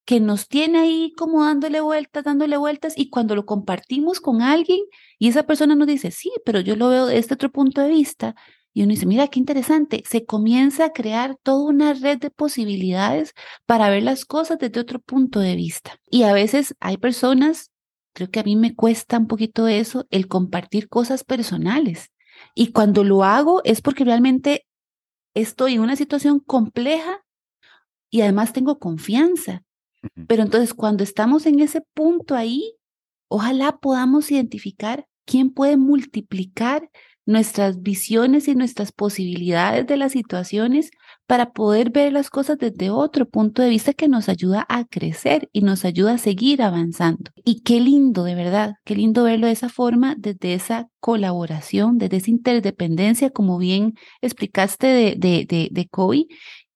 que 0.09 0.21
nos 0.21 0.49
tiene 0.49 0.79
ahí 0.79 1.13
como 1.19 1.45
dándole 1.45 1.83
vueltas, 1.83 2.25
dándole 2.25 2.57
vueltas, 2.57 2.95
y 2.97 3.11
cuando 3.11 3.35
lo 3.37 3.45
compartimos 3.45 4.21
con 4.21 4.41
alguien 4.41 4.81
y 5.19 5.29
esa 5.29 5.45
persona 5.45 5.75
nos 5.75 5.87
dice, 5.87 6.11
sí, 6.11 6.33
pero 6.47 6.61
yo 6.61 6.77
lo 6.77 6.89
veo 6.89 7.07
desde 7.07 7.19
este 7.21 7.35
otro 7.35 7.51
punto 7.51 7.83
de 7.83 7.91
vista, 7.91 8.35
y 8.73 8.83
uno 8.85 8.93
dice, 8.93 9.07
mira, 9.07 9.29
qué 9.29 9.39
interesante, 9.39 10.03
se 10.09 10.25
comienza 10.25 10.87
a 10.87 10.93
crear 10.93 11.37
toda 11.43 11.65
una 11.69 11.93
red 11.93 12.19
de 12.19 12.31
posibilidades 12.31 13.35
para 13.67 13.91
ver 13.91 14.03
las 14.03 14.25
cosas 14.25 14.59
desde 14.59 14.81
otro 14.81 15.01
punto 15.01 15.41
de 15.41 15.57
vista. 15.57 15.99
Y 16.11 16.23
a 16.23 16.33
veces 16.33 16.75
hay 16.81 16.97
personas 16.97 17.71
Creo 18.19 18.33
que 18.33 18.41
a 18.41 18.43
mí 18.43 18.57
me 18.57 18.75
cuesta 18.75 19.17
un 19.17 19.29
poquito 19.29 19.69
eso, 19.69 20.09
el 20.11 20.27
compartir 20.27 20.89
cosas 20.89 21.23
personales. 21.23 22.11
Y 22.53 22.73
cuando 22.73 23.05
lo 23.05 23.23
hago 23.23 23.63
es 23.63 23.81
porque 23.81 24.03
realmente 24.03 24.67
estoy 25.35 25.75
en 25.75 25.83
una 25.83 25.95
situación 25.95 26.41
compleja 26.41 27.25
y 28.11 28.23
además 28.23 28.53
tengo 28.53 28.81
confianza. 28.81 29.63
Pero 30.27 30.43
entonces 30.43 30.75
cuando 30.75 31.05
estamos 31.05 31.47
en 31.47 31.61
ese 31.61 31.83
punto 31.95 32.35
ahí, 32.35 32.75
ojalá 33.29 33.79
podamos 33.79 34.31
identificar 34.31 35.07
quién 35.27 35.51
puede 35.51 35.77
multiplicar 35.77 36.89
nuestras 37.27 37.83
visiones 37.83 38.49
y 38.49 38.55
nuestras 38.55 38.91
posibilidades 38.91 39.87
de 39.87 39.99
las 39.99 40.13
situaciones 40.13 40.91
para 41.27 41.53
poder 41.53 41.91
ver 41.91 42.11
las 42.11 42.31
cosas 42.31 42.57
desde 42.57 42.89
otro 42.89 43.29
punto 43.29 43.61
de 43.61 43.69
vista 43.69 43.93
que 43.93 44.09
nos 44.09 44.31
ayuda 44.31 44.65
a 44.71 44.87
crecer 44.87 45.51
y 45.53 45.61
nos 45.61 45.85
ayuda 45.85 46.15
a 46.15 46.19
seguir 46.19 46.63
avanzando. 46.63 47.31
Y 47.45 47.61
qué 47.61 47.81
lindo, 47.81 48.25
de 48.25 48.35
verdad, 48.35 48.77
qué 48.87 48.95
lindo 48.95 49.25
verlo 49.25 49.47
de 49.47 49.53
esa 49.53 49.69
forma, 49.69 50.15
desde 50.17 50.55
esa 50.55 50.89
colaboración, 51.01 51.99
desde 51.99 52.17
esa 52.17 52.31
interdependencia, 52.31 53.29
como 53.29 53.59
bien 53.59 53.93
explicaste 54.23 54.87
de, 54.87 55.15
de, 55.19 55.45
de, 55.47 55.69
de 55.71 55.87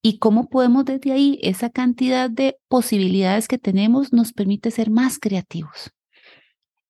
y 0.02 0.18
cómo 0.18 0.48
podemos 0.48 0.84
desde 0.84 1.12
ahí, 1.12 1.38
esa 1.42 1.70
cantidad 1.70 2.28
de 2.28 2.58
posibilidades 2.68 3.48
que 3.48 3.58
tenemos 3.58 4.12
nos 4.12 4.32
permite 4.32 4.70
ser 4.70 4.90
más 4.90 5.18
creativos 5.18 5.92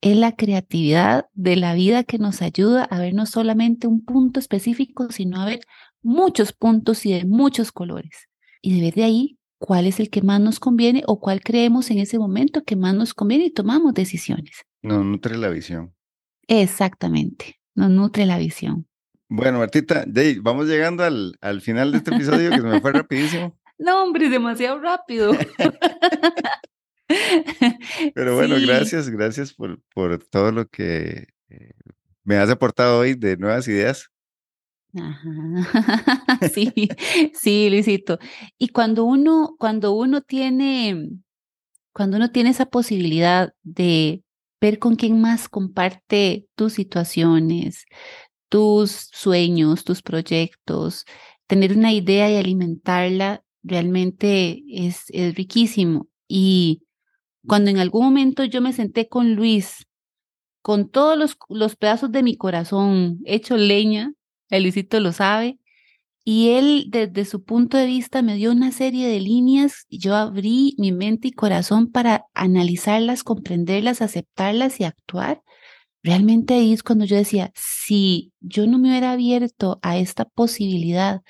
es 0.02 0.16
la 0.16 0.32
creatividad 0.32 1.26
de 1.32 1.56
la 1.56 1.74
vida 1.74 2.02
que 2.02 2.18
nos 2.18 2.42
ayuda 2.42 2.84
a 2.84 2.98
ver 2.98 3.14
no 3.14 3.24
solamente 3.24 3.86
un 3.86 4.04
punto 4.04 4.40
específico, 4.40 5.06
sino 5.10 5.40
a 5.40 5.46
ver 5.46 5.60
muchos 6.02 6.52
puntos 6.52 7.06
y 7.06 7.12
de 7.12 7.24
muchos 7.24 7.70
colores. 7.70 8.28
Y 8.60 8.74
de 8.74 8.80
ver 8.82 8.94
de 8.94 9.04
ahí 9.04 9.38
cuál 9.58 9.86
es 9.86 10.00
el 10.00 10.10
que 10.10 10.20
más 10.20 10.40
nos 10.40 10.58
conviene 10.58 11.04
o 11.06 11.20
cuál 11.20 11.40
creemos 11.40 11.90
en 11.92 11.98
ese 11.98 12.18
momento 12.18 12.64
que 12.64 12.74
más 12.74 12.94
nos 12.94 13.14
conviene 13.14 13.46
y 13.46 13.52
tomamos 13.52 13.94
decisiones. 13.94 14.64
Nos 14.82 15.04
nutre 15.04 15.38
la 15.38 15.50
visión. 15.50 15.94
Exactamente, 16.48 17.60
nos 17.76 17.90
nutre 17.90 18.26
la 18.26 18.38
visión. 18.38 18.88
Bueno, 19.34 19.60
Martita, 19.60 20.04
vamos 20.42 20.66
llegando 20.66 21.04
al, 21.04 21.38
al 21.40 21.62
final 21.62 21.90
de 21.90 21.98
este 21.98 22.14
episodio 22.14 22.50
que 22.50 22.56
se 22.56 22.62
me 22.62 22.82
fue 22.82 22.92
rapidísimo. 22.92 23.58
No, 23.78 24.04
hombre, 24.04 24.28
demasiado 24.28 24.78
rápido. 24.78 25.32
Pero 28.14 28.36
bueno, 28.36 28.56
gracias, 28.60 29.08
gracias 29.08 29.54
por, 29.54 29.80
por 29.94 30.22
todo 30.24 30.52
lo 30.52 30.68
que 30.68 31.28
eh, 31.48 31.70
me 32.24 32.36
has 32.36 32.50
aportado 32.50 32.98
hoy 32.98 33.14
de 33.14 33.38
nuevas 33.38 33.66
ideas. 33.68 34.10
Sí, 36.52 36.90
sí, 37.32 37.70
Luisito. 37.70 38.18
Y 38.58 38.68
cuando 38.68 39.04
uno, 39.04 39.56
cuando 39.58 39.92
uno 39.92 40.20
tiene, 40.20 41.08
cuando 41.94 42.18
uno 42.18 42.30
tiene 42.30 42.50
esa 42.50 42.66
posibilidad 42.66 43.54
de 43.62 44.22
ver 44.62 44.78
con 44.78 44.94
quién 44.94 45.20
más 45.20 45.48
comparte 45.48 46.46
tus 46.54 46.74
situaciones, 46.74 47.86
tus 48.52 49.08
sueños, 49.14 49.82
tus 49.82 50.02
proyectos, 50.02 51.06
tener 51.46 51.74
una 51.74 51.90
idea 51.90 52.30
y 52.30 52.36
alimentarla, 52.36 53.42
realmente 53.62 54.62
es, 54.68 55.04
es 55.08 55.34
riquísimo. 55.34 56.06
Y 56.28 56.82
cuando 57.46 57.70
en 57.70 57.78
algún 57.78 58.04
momento 58.04 58.44
yo 58.44 58.60
me 58.60 58.74
senté 58.74 59.08
con 59.08 59.36
Luis, 59.36 59.86
con 60.60 60.90
todos 60.90 61.16
los, 61.16 61.38
los 61.48 61.76
pedazos 61.76 62.12
de 62.12 62.22
mi 62.22 62.36
corazón 62.36 63.20
hecho 63.24 63.56
leña, 63.56 64.12
el 64.50 64.64
Luisito 64.64 65.00
lo 65.00 65.12
sabe, 65.12 65.58
y 66.22 66.50
él 66.50 66.88
desde 66.90 67.24
su 67.24 67.44
punto 67.44 67.78
de 67.78 67.86
vista 67.86 68.20
me 68.20 68.36
dio 68.36 68.52
una 68.52 68.70
serie 68.70 69.08
de 69.08 69.18
líneas 69.18 69.86
y 69.88 69.98
yo 69.98 70.14
abrí 70.14 70.74
mi 70.76 70.92
mente 70.92 71.28
y 71.28 71.32
corazón 71.32 71.90
para 71.90 72.26
analizarlas, 72.34 73.24
comprenderlas, 73.24 74.02
aceptarlas 74.02 74.78
y 74.78 74.84
actuar. 74.84 75.42
Realmente 76.02 76.52
ahí 76.52 76.74
es 76.74 76.82
cuando 76.82 77.06
yo 77.06 77.16
decía, 77.16 77.50
si 77.84 78.32
yo 78.40 78.66
no 78.66 78.78
me 78.78 78.90
hubiera 78.90 79.12
abierto 79.12 79.78
a 79.82 79.96
esta 79.96 80.24
posibilidad 80.24 81.22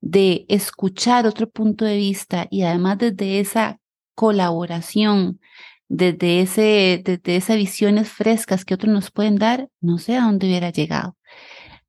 de 0.00 0.46
escuchar 0.48 1.26
otro 1.26 1.50
punto 1.50 1.84
de 1.84 1.96
vista 1.96 2.46
y 2.50 2.62
además 2.62 2.98
desde 2.98 3.40
esa 3.40 3.80
colaboración, 4.14 5.40
desde, 5.88 6.40
ese, 6.40 7.02
desde 7.04 7.36
esas 7.36 7.56
visiones 7.56 8.08
frescas 8.08 8.64
que 8.64 8.74
otros 8.74 8.92
nos 8.92 9.10
pueden 9.10 9.36
dar, 9.36 9.68
no 9.80 9.98
sé 9.98 10.16
a 10.16 10.22
dónde 10.22 10.46
hubiera 10.46 10.70
llegado. 10.70 11.16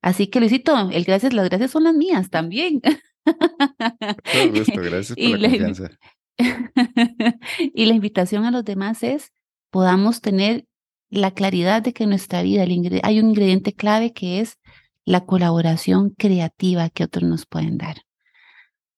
Así 0.02 0.28
que 0.28 0.39
Luisito, 0.39 0.89
el 0.91 1.04
gracias, 1.04 1.34
las 1.34 1.50
gracias 1.50 1.72
son 1.72 1.84
las 1.84 1.93
mías 1.93 2.30
también. 2.30 2.82
Todo 2.82 2.95
gusto, 4.56 4.82
gracias 4.82 5.17
por 5.17 5.39
la, 5.39 5.50
confianza. 5.50 5.89
y 7.60 7.86
la 7.86 7.93
invitación 7.93 8.45
a 8.45 8.52
los 8.52 8.63
demás 8.63 9.04
es 9.04 9.32
podamos 9.69 10.22
tener 10.22 10.65
la 11.10 11.32
claridad 11.32 11.82
de 11.82 11.93
que 11.93 12.04
en 12.04 12.10
nuestra 12.10 12.41
vida 12.41 12.63
hay 13.04 13.19
un 13.19 13.30
ingrediente 13.30 13.74
clave 13.74 14.13
que 14.13 14.39
es 14.39 14.58
la 15.06 15.26
colaboración 15.26 16.12
creativa 16.12 16.89
que 16.89 17.04
otros 17.04 17.28
nos 17.28 17.45
pueden 17.45 17.78
dar. 17.78 18.04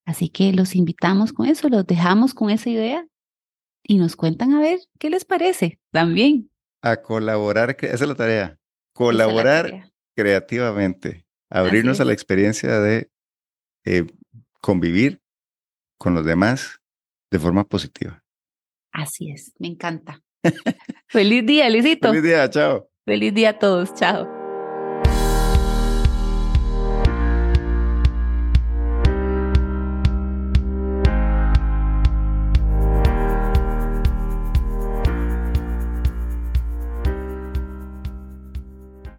Así 0.06 0.30
que 0.30 0.52
los 0.52 0.76
invitamos 0.76 1.32
con 1.32 1.48
eso, 1.48 1.70
los 1.70 1.86
dejamos 1.86 2.34
con 2.34 2.50
esa 2.50 2.70
idea 2.70 3.08
y 3.84 3.98
nos 3.98 4.16
cuentan 4.16 4.54
a 4.54 4.60
ver 4.60 4.80
qué 5.00 5.10
les 5.10 5.26
parece 5.26 5.80
también. 5.92 6.50
A 6.82 6.98
colaborar, 6.98 7.78
esa 7.80 7.94
es 7.94 8.08
la 8.08 8.16
tarea, 8.16 8.60
colaborar 8.94 9.92
creativamente, 10.16 11.26
abrirnos 11.50 12.00
a 12.02 12.06
la 12.06 12.14
experiencia 12.14 12.80
de 12.80 13.10
eh, 13.86 14.06
convivir 14.60 15.22
con 15.98 16.14
los 16.14 16.26
demás 16.26 16.82
de 17.30 17.40
forma 17.40 17.64
positiva. 17.64 18.24
Así 18.92 19.32
es, 19.32 19.54
me 19.60 19.68
encanta. 19.68 20.22
Feliz 21.08 21.46
día, 21.46 21.70
Luisito. 21.70 22.10
Feliz 22.10 22.24
día, 22.24 22.50
chao. 22.50 22.88
Feliz 23.06 23.34
día 23.34 23.50
a 23.50 23.60
todos, 23.60 23.94
chao. 23.96 24.41